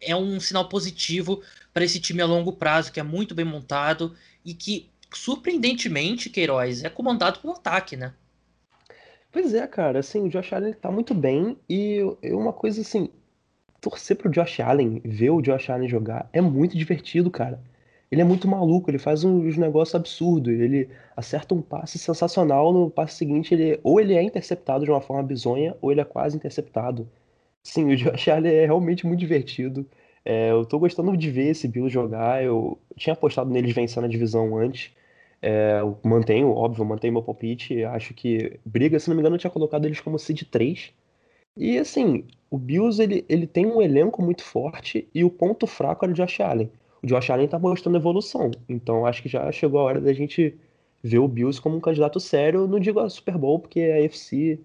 [0.02, 1.42] é um sinal positivo
[1.74, 4.16] para esse time a longo prazo, que é muito bem montado
[4.46, 8.14] e que, surpreendentemente, Queiroz, é comandado pelo ataque, né?
[9.32, 13.10] Pois é, cara, assim, o Josh Allen tá muito bem e eu- uma coisa assim,
[13.82, 17.62] torcer pro Josh Allen, ver o Josh Allen jogar é muito divertido, cara.
[18.12, 22.90] Ele é muito maluco, ele faz uns negócios absurdos, ele acerta um passe sensacional, no
[22.90, 26.38] passe seguinte ele ou ele é interceptado de uma forma bizonha ou ele é quase
[26.38, 27.10] interceptado.
[27.64, 29.86] Sim, o Josh Allen é realmente muito divertido.
[30.24, 34.08] É, eu tô gostando de ver esse Bill jogar, eu tinha apostado neles vencendo a
[34.08, 34.92] divisão antes.
[35.42, 37.84] É, mantenho, óbvio, mantenho meu palpite.
[37.86, 40.94] Acho que briga, se não me engano, eu tinha colocado eles como seed 3.
[41.58, 46.06] E assim, o Bills ele, ele tem um elenco muito forte e o ponto fraco
[46.06, 46.72] era o Josh Allen.
[47.04, 48.52] O Josh Allen tá mostrando evolução.
[48.68, 50.56] Então acho que já chegou a hora da gente
[51.04, 52.68] ver o Bills como um candidato sério.
[52.68, 54.60] Não digo a Super Bowl, porque a AFC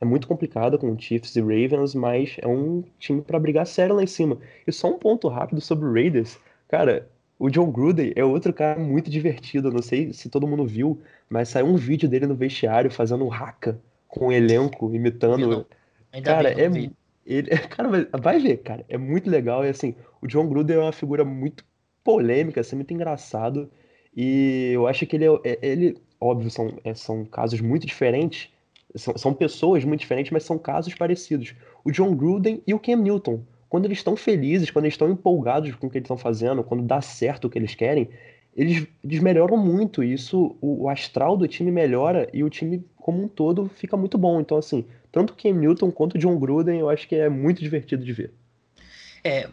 [0.00, 4.02] é muito complicada com Chiefs e Ravens, mas é um time pra brigar sério lá
[4.02, 4.38] em cima.
[4.66, 6.38] E só um ponto rápido sobre o Raiders.
[6.68, 9.70] Cara, o John Gruden é outro cara muito divertido.
[9.70, 13.32] Não sei se todo mundo viu, mas saiu um vídeo dele no vestiário fazendo um
[13.32, 13.78] haka
[14.08, 15.66] com o elenco, imitando.
[16.12, 16.90] Ainda Cara, bem, é.
[17.24, 17.88] Ele, cara,
[18.20, 18.84] vai- ver, cara.
[18.88, 19.64] É muito legal.
[19.64, 21.64] E assim, o John Gruden é uma figura muito
[22.04, 23.70] polêmica, assim, muito engraçado.
[24.16, 25.28] E eu acho que ele é.
[25.44, 28.50] é- Ele, óbvio, são, é, são casos muito diferentes.
[28.96, 31.54] São, são pessoas muito diferentes, mas são casos parecidos.
[31.84, 33.40] O John Gruden e o Cam Newton.
[33.68, 36.82] Quando eles estão felizes, quando eles estão empolgados com o que eles estão fazendo, quando
[36.82, 38.10] dá certo o que eles querem,
[38.54, 40.02] eles, eles melhoram muito.
[40.04, 43.96] E isso, o, o astral do time melhora e o time como um todo fica
[43.96, 44.40] muito bom.
[44.40, 47.60] Então, assim, tanto o Cam Newton quanto o John Gruden, eu acho que é muito
[47.60, 48.32] divertido de ver.
[49.22, 49.48] É,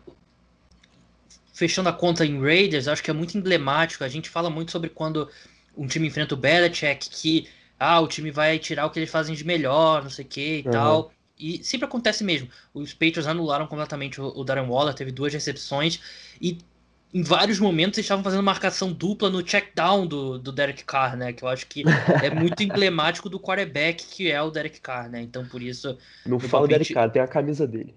[1.54, 4.04] fechando a conta em Raiders, acho que é muito emblemático.
[4.04, 5.30] A gente fala muito sobre quando
[5.76, 9.36] um time enfrenta o Belichick, que ah, o time vai tirar o que eles fazem
[9.36, 10.72] de melhor, não sei o que e Uhum.
[10.72, 11.14] tal.
[11.38, 12.50] E sempre acontece mesmo.
[12.74, 16.00] Os Patriots anularam completamente o Darren Waller, teve duas recepções
[16.42, 16.58] e
[17.14, 21.18] em vários momentos eles estavam fazendo marcação dupla no check down do, do Derek Carr,
[21.18, 21.34] né?
[21.34, 21.84] Que eu acho que
[22.24, 25.22] é muito emblemático do quarterback que é o Derek Carr, né?
[25.22, 25.98] Então por isso.
[26.26, 26.74] Não fala palpite...
[26.74, 27.96] Derek Carr, tem a camisa dele.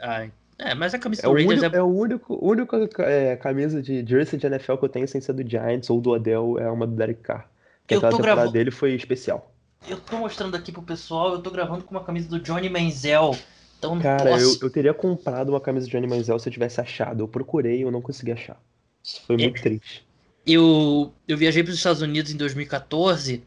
[0.00, 0.28] Ah,
[0.58, 1.78] é, mas a camisa é do Raiders único, é.
[1.78, 5.32] É o único, único é, camisa de jersey de NFL que eu tenho sem ser
[5.32, 7.48] do Giants ou do Odell é uma do Derek Carr.
[7.86, 8.52] Que eu aquela temporada grav...
[8.52, 9.52] dele foi especial.
[9.88, 13.36] Eu tô mostrando aqui pro pessoal, eu tô gravando com uma camisa do Johnny Manziel.
[13.78, 14.58] Então, Cara, posso...
[14.62, 17.22] eu, eu teria comprado uma camisa de Johnny Manziel se eu tivesse achado.
[17.22, 18.60] Eu procurei e eu não consegui achar.
[19.02, 20.06] Isso foi muito é, triste.
[20.46, 23.42] Eu, eu viajei para os Estados Unidos em 2014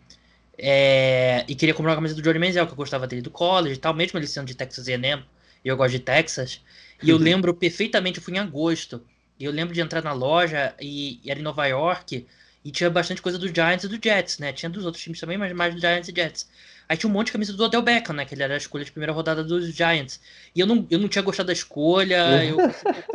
[0.57, 3.75] é, e queria comprar uma camisa do Johnny Manziel, que eu gostava dele do college
[3.75, 5.23] e tal, mesmo ele sendo de Texas A&M,
[5.63, 6.61] e eu gosto de Texas.
[7.01, 9.01] E eu lembro perfeitamente, eu fui em agosto,
[9.39, 12.27] e eu lembro de entrar na loja e, e era em Nova York
[12.63, 14.51] e tinha bastante coisa do Giants e do Jets, né?
[14.51, 16.49] Tinha dos outros times também, mas mais do Giants e Jets.
[16.89, 18.25] Aí tinha um monte de camisa do Odell Beckham, né?
[18.25, 20.19] Que ele era a escolha de primeira rodada dos Giants.
[20.55, 22.43] E eu não, eu não tinha gostado da escolha.
[22.43, 22.57] eu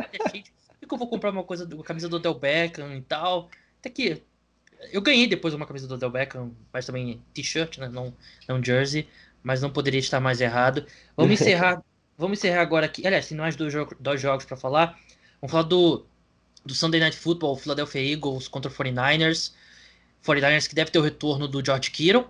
[0.09, 0.45] pensei,
[0.79, 3.49] por que eu vou comprar uma coisa, uma camisa do Odell Beckham e tal?
[3.79, 4.23] Até que
[4.93, 7.89] eu ganhei depois uma camisa do Odell Beckham, mas também t-shirt, né?
[7.89, 8.13] Não,
[8.47, 9.09] não jersey.
[9.43, 10.85] Mas não poderia estar mais errado.
[11.17, 11.83] Vamos encerrar.
[12.17, 13.05] vamos encerrar agora aqui.
[13.05, 14.97] Aliás, tem mais dois, dois jogos para falar.
[15.41, 16.05] Vamos falar do
[16.65, 19.53] do Sunday Night Football, Philadelphia Eagles contra o 49ers.
[20.25, 22.27] 49ers que deve ter o retorno do George Kittle.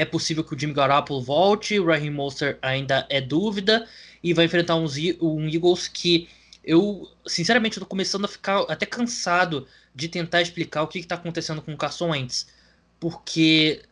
[0.00, 3.86] É possível que o Jimmy Garoppolo volte, o Raheem Monster ainda é dúvida.
[4.22, 4.86] E vai enfrentar um,
[5.20, 6.26] um Eagles que
[6.64, 11.60] eu, sinceramente, estou começando a ficar até cansado de tentar explicar o que está acontecendo
[11.60, 12.46] com o Carson Wentz.
[12.98, 13.82] Porque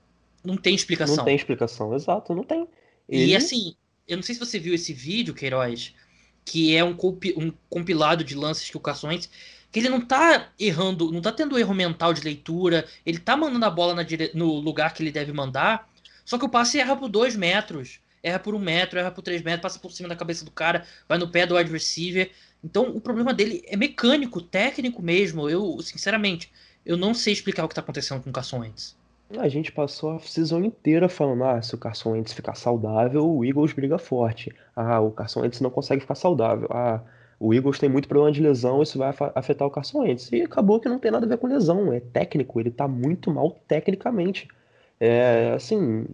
[0.42, 1.16] não tem explicação.
[1.16, 2.66] Não tem explicação, exato, não tem.
[3.06, 3.26] Ele...
[3.26, 3.74] E assim,
[4.06, 5.94] eu não sei se você viu esse vídeo, Queiroz,
[6.42, 6.96] que é um,
[7.36, 9.28] um compilado de lances que o Carson Wentz
[9.70, 13.64] que ele não tá errando, não tá tendo erro mental de leitura, ele tá mandando
[13.64, 14.30] a bola dire...
[14.34, 15.87] no lugar que ele deve mandar,
[16.28, 19.40] só que o passe erra por dois metros, erra por um metro, erra por três
[19.40, 22.30] metros, passa por cima da cabeça do cara, vai no pé do wide receiver.
[22.62, 25.48] Então o problema dele é mecânico, técnico mesmo.
[25.48, 26.52] Eu, sinceramente,
[26.84, 28.94] eu não sei explicar o que tá acontecendo com o Carson Wentz.
[29.38, 33.42] A gente passou a season inteira falando: ah, se o Carson Wentz ficar saudável, o
[33.42, 34.54] Eagles briga forte.
[34.76, 36.68] Ah, o Carson Wentz não consegue ficar saudável.
[36.70, 37.00] Ah,
[37.40, 40.30] o Eagles tem muito problema de lesão, isso vai afetar o Carson Wentz.
[40.30, 43.30] E acabou que não tem nada a ver com lesão, é técnico, ele tá muito
[43.30, 44.46] mal tecnicamente.
[45.00, 46.06] É, assim,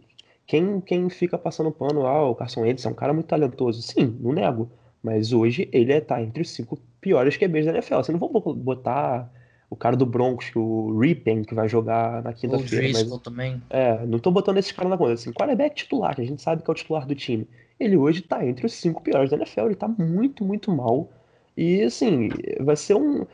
[0.46, 3.82] quem, quem fica passando pano, ah, o Carson Wentz é um cara muito talentoso.
[3.82, 4.70] Sim, não nego.
[5.02, 7.96] Mas hoje ele é, tá entre os cinco piores QBs da NFL.
[7.96, 9.30] Você não vão botar
[9.68, 12.88] o cara do Broncos, o Rippen, que vai jogar na quinta-feira.
[12.92, 13.62] Mas, também.
[13.68, 15.12] É, não tô botando esse cara na conta.
[15.12, 17.46] Assim, quarterback titular, que a gente sabe que é o titular do time
[17.78, 19.66] ele hoje tá entre os cinco piores da NFL.
[19.66, 21.10] Ele tá muito, muito mal.
[21.56, 22.28] E assim,
[22.60, 23.26] vai ser um.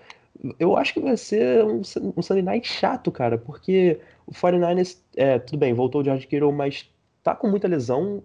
[0.58, 1.82] Eu acho que vai ser um,
[2.16, 3.98] um Sunday Night chato, cara, porque
[4.30, 6.88] o 49ers, é, tudo bem, voltou o George Kittle, mas
[7.22, 8.22] tá com muita lesão,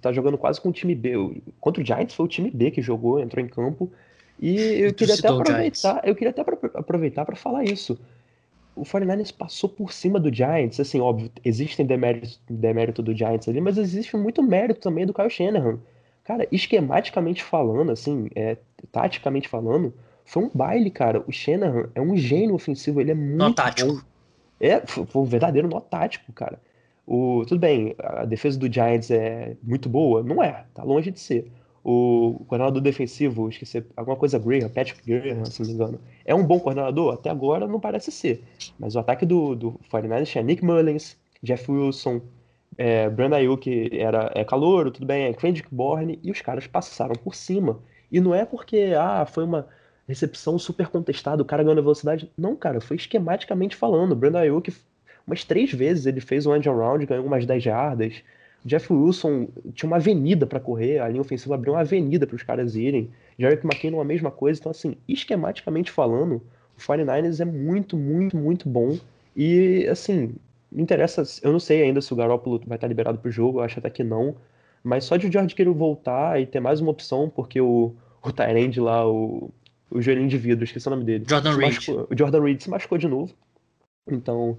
[0.00, 1.42] tá jogando quase com o time B.
[1.60, 3.90] Contra o Giants foi o time B que jogou, entrou em campo.
[4.38, 6.42] E eu queria até aproveitar, eu queria até
[6.74, 7.98] aproveitar para falar isso
[8.80, 13.60] o 49ers passou por cima do Giants, assim, óbvio, existem deméritos, demérito do Giants ali,
[13.60, 15.78] mas existe muito mérito também do Kyle Shanahan.
[16.24, 18.56] Cara, esquematicamente falando, assim, é,
[18.92, 19.92] taticamente falando,
[20.24, 21.22] foi um baile, cara.
[21.26, 23.94] O Shanahan é um gênio ofensivo, ele é muito nó tático.
[23.94, 24.00] Bom.
[24.60, 26.60] É, foi um verdadeiro nó tático, cara.
[27.06, 30.22] O, tudo bem, a defesa do Giants é muito boa?
[30.22, 31.50] Não é, tá longe de ser
[31.82, 36.44] o coordenador defensivo, esqueci, alguma coisa Graham, Patrick Graham, se não me engano, é um
[36.44, 37.14] bom coordenador?
[37.14, 38.44] Até agora não parece ser.
[38.78, 42.20] Mas o ataque do, do 49ers tinha Nick Mullins, Jeff Wilson,
[42.76, 47.14] é, Brandon Ayuk era é calouro, tudo bem, é Kendrick Bourne, e os caras passaram
[47.14, 47.80] por cima.
[48.12, 49.66] E não é porque, ah, foi uma
[50.10, 52.30] recepção super contestada, o cara ganhou velocidade.
[52.36, 54.16] Não, cara, foi esquematicamente falando.
[54.16, 54.74] Brandon Ayuk,
[55.26, 58.22] umas três vezes ele fez um end around, ganhou umas 10 jardas.
[58.64, 62.42] Jeff Wilson tinha uma avenida para correr, a linha ofensiva abriu uma avenida para os
[62.42, 63.10] caras irem.
[63.38, 64.58] Jarek McKinnon a mesma coisa.
[64.60, 66.42] Então, assim, esquematicamente falando,
[66.76, 68.98] o 49ers é muito, muito, muito bom.
[69.34, 70.34] E, assim,
[70.70, 71.22] não interessa.
[71.42, 73.88] Eu não sei ainda se o Garoppolo vai estar liberado pro jogo, eu acho até
[73.88, 74.34] que não.
[74.82, 78.32] Mas só de o George Kittle voltar e ter mais uma opção, porque o, o
[78.32, 79.50] Tyrande lá, o,
[79.90, 81.24] o joelhinho de vidro, esqueci o nome dele.
[81.28, 81.88] Jordan Reed.
[81.88, 83.34] o Jordan Reed se machucou de novo.
[84.06, 84.58] Então,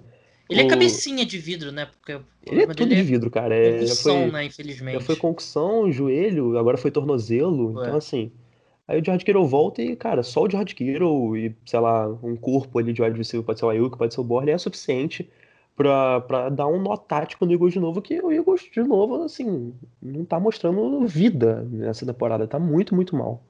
[0.51, 1.85] ele é cabecinha de vidro, né?
[1.85, 3.55] Porque ele é tudo de é vidro, cara.
[3.55, 4.45] É, concussão, foi, né?
[4.45, 4.93] Infelizmente.
[4.93, 7.73] Já foi concussão, joelho, agora foi tornozelo.
[7.73, 7.87] Ué.
[7.87, 8.31] Então, assim.
[8.87, 12.35] Aí o George Kittle volta e, cara, só o George Kittle e, sei lá, um
[12.35, 15.29] corpo ali de wide receiver, pode ser o Ayuk, pode ser o Borne, é suficiente
[15.77, 19.23] pra, pra dar um nó tático no Eagles de novo, que o Eagles, de novo,
[19.23, 22.45] assim, não tá mostrando vida nessa temporada.
[22.45, 23.41] Tá muito, muito mal.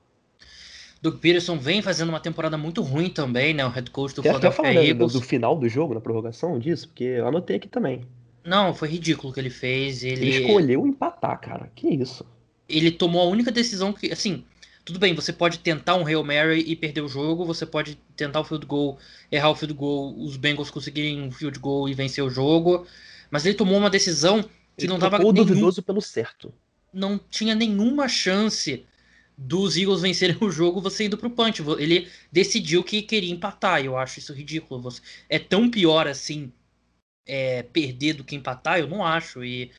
[1.01, 3.65] Doug Peterson vem fazendo uma temporada muito ruim também, né?
[3.65, 5.13] O head coach do Quer Philadelphia falar, Eagles.
[5.13, 6.87] Do, do final do jogo, na prorrogação disso?
[6.87, 8.05] Porque eu anotei aqui também.
[8.43, 10.03] Não, foi ridículo o que ele fez.
[10.03, 10.27] Ele...
[10.27, 11.71] ele escolheu empatar, cara.
[11.75, 12.25] Que isso?
[12.69, 14.43] Ele tomou a única decisão que, assim,
[14.85, 18.39] tudo bem, você pode tentar um Hail Mary e perder o jogo, você pode tentar
[18.39, 18.99] o field goal,
[19.31, 22.85] errar o field goal, os Bengals conseguirem um field goal e vencer o jogo,
[23.29, 25.33] mas ele tomou uma decisão que ele não dava nenhum...
[25.33, 26.53] duvidoso pelo certo.
[26.93, 28.85] Não tinha nenhuma chance
[29.41, 31.63] dos Eagles vencerem o jogo você indo pro punch.
[31.79, 34.81] Ele decidiu que queria empatar, eu acho isso ridículo.
[34.81, 35.01] Você...
[35.27, 36.51] É tão pior assim
[37.25, 39.43] é, perder do que empatar, eu não acho.
[39.43, 39.71] E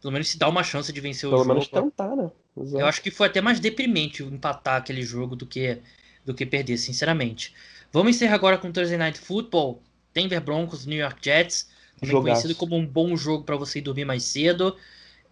[0.00, 1.60] pelo menos se dá uma chance de vencer pelo o jogo.
[1.66, 2.30] Pelo menos tentar, né?
[2.56, 2.80] Exato.
[2.80, 5.78] Eu acho que foi até mais deprimente empatar aquele jogo do que,
[6.24, 7.54] do que perder, sinceramente.
[7.92, 9.82] Vamos encerrar agora com o Thursday Night Football.
[10.14, 11.68] Denver Broncos, New York Jets.
[12.00, 12.22] Também Jogaço.
[12.22, 14.74] conhecido como um bom jogo para você ir dormir mais cedo.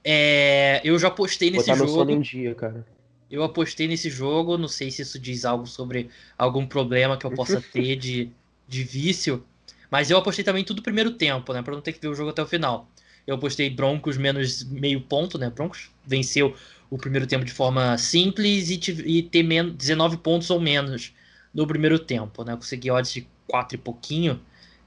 [0.05, 2.05] É, eu já apostei nesse Botar jogo.
[2.05, 2.86] Meu dia, cara.
[3.31, 4.57] Eu apostei nesse jogo.
[4.57, 8.31] Não sei se isso diz algo sobre algum problema que eu possa ter de,
[8.66, 9.45] de vício.
[9.91, 11.62] Mas eu apostei também tudo primeiro tempo, né?
[11.62, 12.89] Pra não ter que ver o jogo até o final.
[13.26, 15.51] Eu apostei Broncos menos meio ponto, né?
[15.51, 16.55] Broncos venceu
[16.91, 21.12] o primeiro tempo de forma simples e, e ter 19 pontos ou menos
[21.53, 22.57] no primeiro tempo, né?
[22.57, 24.41] consegui odds de 4 e pouquinho.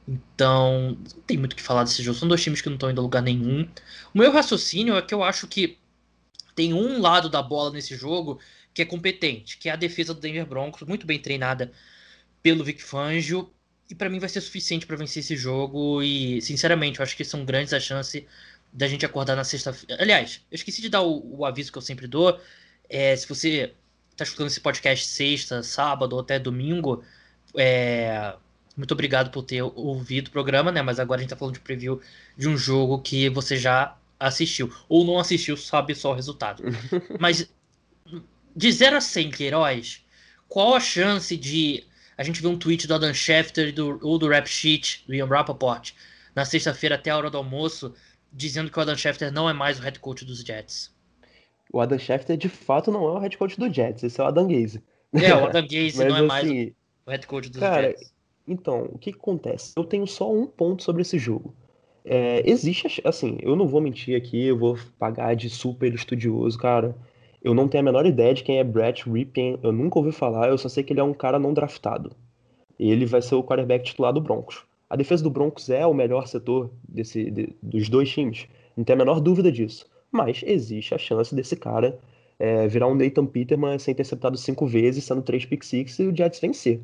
[0.08, 2.18] Então, não tem muito o que falar desse jogo.
[2.18, 3.68] São dois times que não estão indo a lugar nenhum.
[4.14, 5.78] O meu raciocínio é que eu acho que
[6.56, 8.40] tem um lado da bola nesse jogo
[8.74, 11.72] que é competente, que é a defesa do Denver Broncos, muito bem treinada
[12.42, 13.52] pelo Vic Fangio
[13.90, 16.02] e para mim vai ser suficiente para vencer esse jogo.
[16.02, 18.24] E, sinceramente, eu acho que são grandes as chances
[18.72, 20.02] da gente acordar na sexta-feira.
[20.02, 22.40] Aliás, eu esqueci de dar o, o, aviso que eu sempre dou.
[22.90, 23.74] É, se você
[24.12, 27.04] está escutando esse podcast sexta, sábado ou até domingo,
[27.58, 28.34] é,
[28.78, 30.82] muito obrigado por ter ouvido o programa, né?
[30.82, 32.02] Mas agora a gente está falando de preview
[32.38, 34.72] de um jogo que você já assistiu.
[34.88, 36.64] Ou não assistiu, sabe só o resultado.
[37.20, 37.50] Mas
[38.56, 40.06] de 0 a 100 Queiroz,
[40.48, 41.84] qual a chance de
[42.18, 45.26] a gente vê um tweet do Adam Schefter do, ou do Rap Sheet, do Ian
[45.26, 45.92] Rappaport,
[46.36, 47.94] na sexta-feira até a hora do almoço,
[48.32, 50.94] dizendo que o Adam Schefter não é mais o head coach dos Jets.
[51.74, 54.28] O Adam Schefter, de fato, não é o head coach do Jets, esse é o
[54.28, 54.84] Adam Gaze.
[55.14, 58.14] É, o Adam Gaze não é mais assim, o head coach dos cara, Jets.
[58.48, 59.74] Então, o que, que, acontece?
[59.76, 61.56] Eu tenho só um ponto sobre esse jogo.
[62.04, 66.96] É, existe, assim, eu não vou mentir aqui, eu vou pagar de super estudioso, cara.
[67.44, 70.50] Eu não tenho a menor ideia de quem é Brett Ripien, eu nunca ouvi falar,
[70.50, 72.12] eu só sei que ele é um cara não draftado.
[72.80, 74.64] Ele vai ser o quarterback titular do Broncos.
[74.90, 78.94] A defesa do Broncos é o melhor setor desse, de, dos dois times, não tem
[78.94, 79.90] a menor dúvida disso.
[80.12, 81.98] Mas existe a chance desse cara
[82.38, 86.16] é, virar um Nathan Peterman ser interceptado cinco vezes, sendo três pick six e o
[86.16, 86.82] Jets vencer.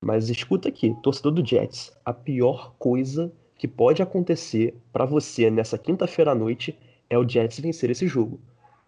[0.00, 3.32] Mas escuta aqui, torcedor do Jets, a pior coisa
[3.64, 8.38] que pode acontecer para você nessa quinta-feira à noite é o Jets vencer esse jogo.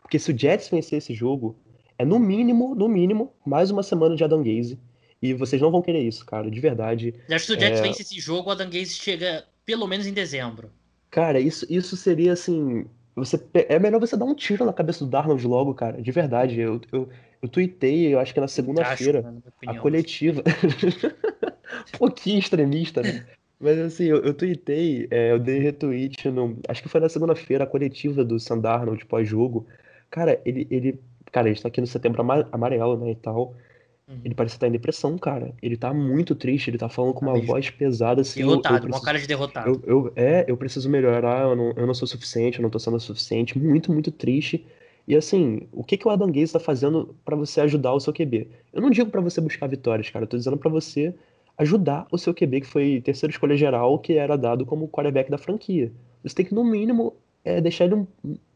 [0.02, 1.56] Porque se o Jets vencer esse jogo,
[1.98, 4.78] é no mínimo, no mínimo, mais uma semana de Adam Gaze.
[5.22, 7.14] E vocês não vão querer isso, cara, de verdade.
[7.26, 7.82] Eu acho que se o Jets é...
[7.84, 10.70] vence esse jogo, o Adam Gaze chega pelo menos em dezembro.
[11.10, 12.84] Cara, isso, isso seria assim.
[13.14, 16.02] Você, é melhor você dar um tiro na cabeça do Darnold logo, cara.
[16.02, 16.60] De verdade.
[16.60, 17.08] Eu, eu,
[17.40, 19.24] eu tuitei, eu acho que na segunda-feira,
[19.66, 20.42] a coletiva.
[21.94, 23.24] um pouquinho extremista, né?
[23.59, 26.59] Mas assim, eu, eu tuitei, é, eu dei retweet no.
[26.68, 29.66] Acho que foi na segunda-feira, a coletiva do Sandarnold pós-jogo.
[30.11, 31.00] Cara, ele, ele.
[31.32, 33.54] Cara, a gente tá aqui no setembro amarelo, né, e tal.
[34.09, 34.20] Uhum.
[34.24, 35.52] Ele parece estar em depressão, cara.
[35.61, 38.40] Ele tá muito triste, ele tá falando com tá uma voz pesada assim.
[38.40, 39.82] Derrotado, eu, eu preciso, uma cara de derrotado.
[39.84, 42.78] Eu, eu, é, eu preciso melhorar, eu não, eu não sou suficiente, eu não tô
[42.78, 43.59] sendo suficiente.
[43.59, 44.64] Muito, muito triste.
[45.09, 48.12] E assim, o que, que o Adam Gaze tá fazendo para você ajudar o seu
[48.12, 48.48] QB?
[48.72, 50.24] Eu não digo para você buscar vitórias, cara.
[50.24, 51.14] Eu tô dizendo para você
[51.59, 55.38] ajudar o seu QB, que foi terceira escolha geral, que era dado como quarterback da
[55.38, 55.92] franquia.
[56.22, 58.07] Você tem que, no mínimo, é, deixar ele um,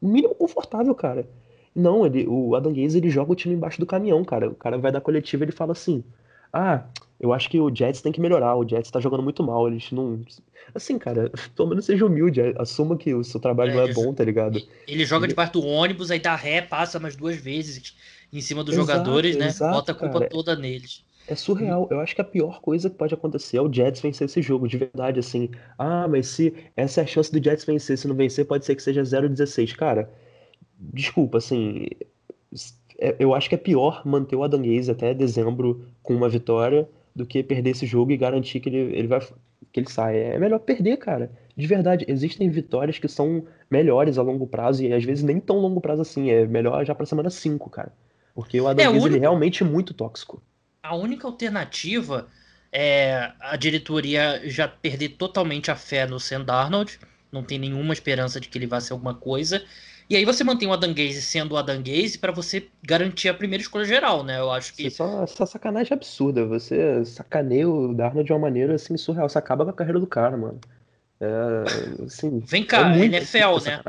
[0.03, 1.27] um mínimo confortável, cara.
[1.75, 4.51] Não, ele, o Adam Gaze ele joga o time embaixo do caminhão, cara.
[4.51, 6.03] O cara vai da coletiva e ele fala assim:
[6.53, 6.85] Ah,
[7.19, 9.91] eu acho que o Jets tem que melhorar, o Jets tá jogando muito mal, eles
[9.93, 10.21] não.
[10.75, 14.13] Assim, cara, pelo menos seja humilde, assuma que o seu trabalho é, não é bom,
[14.13, 14.61] tá ligado?
[14.87, 15.33] Ele joga ele...
[15.33, 17.95] debaixo do ônibus, aí dá ré, passa mais duas vezes
[18.33, 19.47] em cima dos exato, jogadores, né?
[19.47, 20.31] Exato, Bota a culpa cara.
[20.31, 21.05] toda neles.
[21.31, 21.87] É surreal.
[21.93, 24.67] Eu acho que a pior coisa que pode acontecer é o Jets vencer esse jogo,
[24.67, 25.49] de verdade, assim.
[25.79, 28.75] Ah, mas se essa é a chance do Jets vencer, se não vencer, pode ser
[28.75, 29.77] que seja 0-16.
[29.77, 30.11] Cara,
[30.77, 31.87] desculpa, assim,
[32.99, 36.89] é, eu acho que é pior manter o Adam Gaze até dezembro com uma vitória
[37.15, 39.21] do que perder esse jogo e garantir que ele, ele vai
[39.73, 40.19] que ele sai.
[40.19, 41.31] É melhor perder, cara.
[41.57, 45.59] De verdade, existem vitórias que são melhores a longo prazo e às vezes nem tão
[45.59, 46.29] longo prazo assim.
[46.29, 47.93] É melhor já pra semana 5, cara.
[48.35, 49.09] Porque o Adam é, Gaze único...
[49.09, 50.43] ele é realmente muito tóxico.
[50.91, 52.27] A única alternativa
[52.73, 56.99] é a diretoria já perder totalmente a fé no Sam Darnold.
[57.31, 59.63] Não tem nenhuma esperança de que ele vá ser alguma coisa.
[60.09, 63.35] E aí você mantém o Adam Gaze sendo o Adam Gaze para você garantir a
[63.35, 64.41] primeira escolha geral, né?
[64.41, 64.89] Eu acho que.
[64.89, 66.45] Isso é só, sacanagem absurda.
[66.47, 69.29] Você sacaneia o Darnold de uma maneira assim surreal.
[69.29, 70.59] Você acaba com a carreira do cara, mano.
[71.21, 73.81] É, assim, Vem cá, é NFL, né?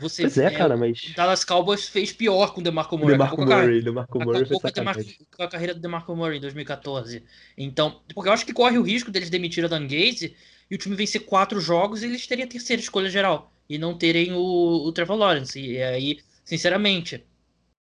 [0.00, 1.12] Você, pois é, cara, mas.
[1.16, 3.12] Dallas Cowboys fez pior com o DeMarco Murray.
[3.12, 7.24] DeMarco Murray, DeMarco Murray acabou com a, carreira do DeMarco Murray em 2014.
[7.56, 10.36] Então, porque eu acho que corre o risco deles demitir a Dan Gaze
[10.70, 13.96] e o time vencer quatro jogos e eles teriam a terceira escolha geral e não
[13.96, 15.60] terem o, o Trevor Lawrence.
[15.60, 17.24] E aí, sinceramente,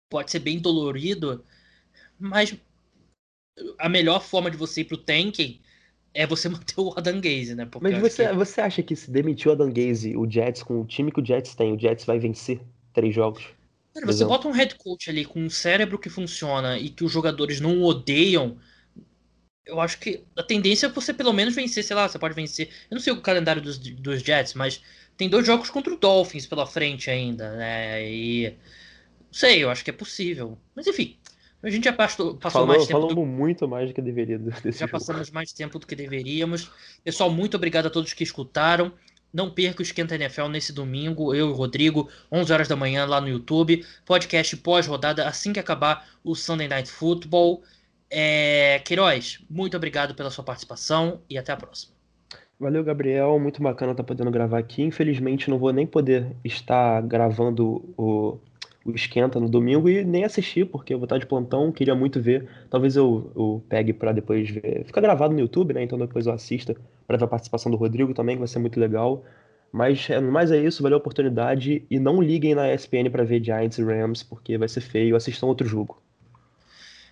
[0.10, 1.44] pode ser bem dolorido,
[2.20, 2.56] mas
[3.80, 5.62] a melhor forma de você ir pro tanking
[6.14, 7.66] é você manter o Adam Gaze, né?
[7.66, 8.34] Porque Mas você, que...
[8.34, 11.26] você acha que se demitiu o Adam Gaze, o Jets, com o time que o
[11.26, 12.60] Jets tem, o Jets vai vencer
[12.94, 13.44] três jogos?
[13.94, 17.12] Cara, você bota um head coach ali com um cérebro que funciona e que os
[17.12, 18.58] jogadores não odeiam.
[19.66, 22.70] Eu acho que a tendência é você pelo menos vencer, sei lá, você pode vencer.
[22.90, 24.82] Eu não sei o calendário dos, dos Jets, mas
[25.18, 28.10] tem dois jogos contra o Dolphins pela frente ainda, né?
[28.10, 28.50] E.
[28.50, 30.58] Não sei, eu acho que é possível.
[30.76, 31.18] Mas enfim,
[31.64, 33.00] a gente já passou, passou Falou, mais tempo.
[33.00, 33.26] Falamos do...
[33.26, 34.92] muito mais do que deveria Já jogo.
[34.92, 36.72] passamos mais tempo do que deveríamos.
[37.04, 38.92] Pessoal, muito obrigado a todos que escutaram.
[39.34, 43.06] Não perca o Esquenta NFL nesse domingo, eu e o Rodrigo, 11 horas da manhã
[43.06, 43.86] lá no YouTube.
[44.06, 47.62] Podcast pós-rodada assim que acabar o Sunday Night Football.
[48.10, 48.80] É...
[48.84, 51.94] Queiroz, muito obrigado pela sua participação e até a próxima.
[52.60, 53.40] Valeu, Gabriel.
[53.40, 54.84] Muito bacana estar podendo gravar aqui.
[54.84, 58.38] Infelizmente, não vou nem poder estar gravando o
[58.84, 62.20] o Esquenta no domingo e nem assisti, porque eu vou estar de plantão, queria muito
[62.20, 62.48] ver.
[62.70, 64.84] Talvez eu, eu pegue para depois ver.
[64.86, 65.84] Fica gravado no YouTube, né?
[65.84, 66.76] Então depois eu assista
[67.08, 69.24] para ver a participação do Rodrigo também, que vai ser muito legal.
[69.72, 71.86] Mas, é, mas é isso, valeu a oportunidade.
[71.90, 75.16] E não liguem na ESPN para ver Giants e Rams, porque vai ser feio.
[75.16, 76.02] Assistam outro jogo.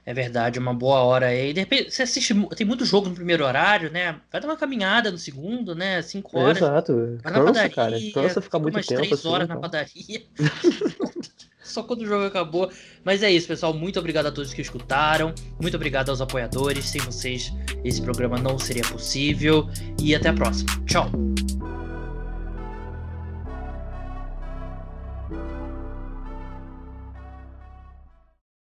[0.06, 1.54] É verdade, uma boa hora aí.
[1.54, 4.20] De repente, você assiste, tem muito jogo no primeiro horário, né?
[4.32, 6.02] Vai dar uma caminhada no segundo, né?
[6.02, 6.58] Cinco horas.
[6.58, 7.20] Exato.
[7.22, 7.98] Vai Cansa, na padaria, cara.
[8.14, 9.02] Cansa ficar muito umas tempo.
[9.02, 9.56] três assim, horas então.
[9.56, 10.24] na padaria.
[11.72, 12.72] só quando o jogo acabou.
[13.04, 13.74] Mas é isso, pessoal.
[13.74, 15.34] Muito obrigado a todos que escutaram.
[15.62, 16.86] Muito obrigado aos apoiadores.
[16.90, 17.54] Sem vocês,
[17.84, 19.68] esse programa não seria possível.
[20.02, 20.70] E até a próxima.
[20.86, 21.10] Tchau.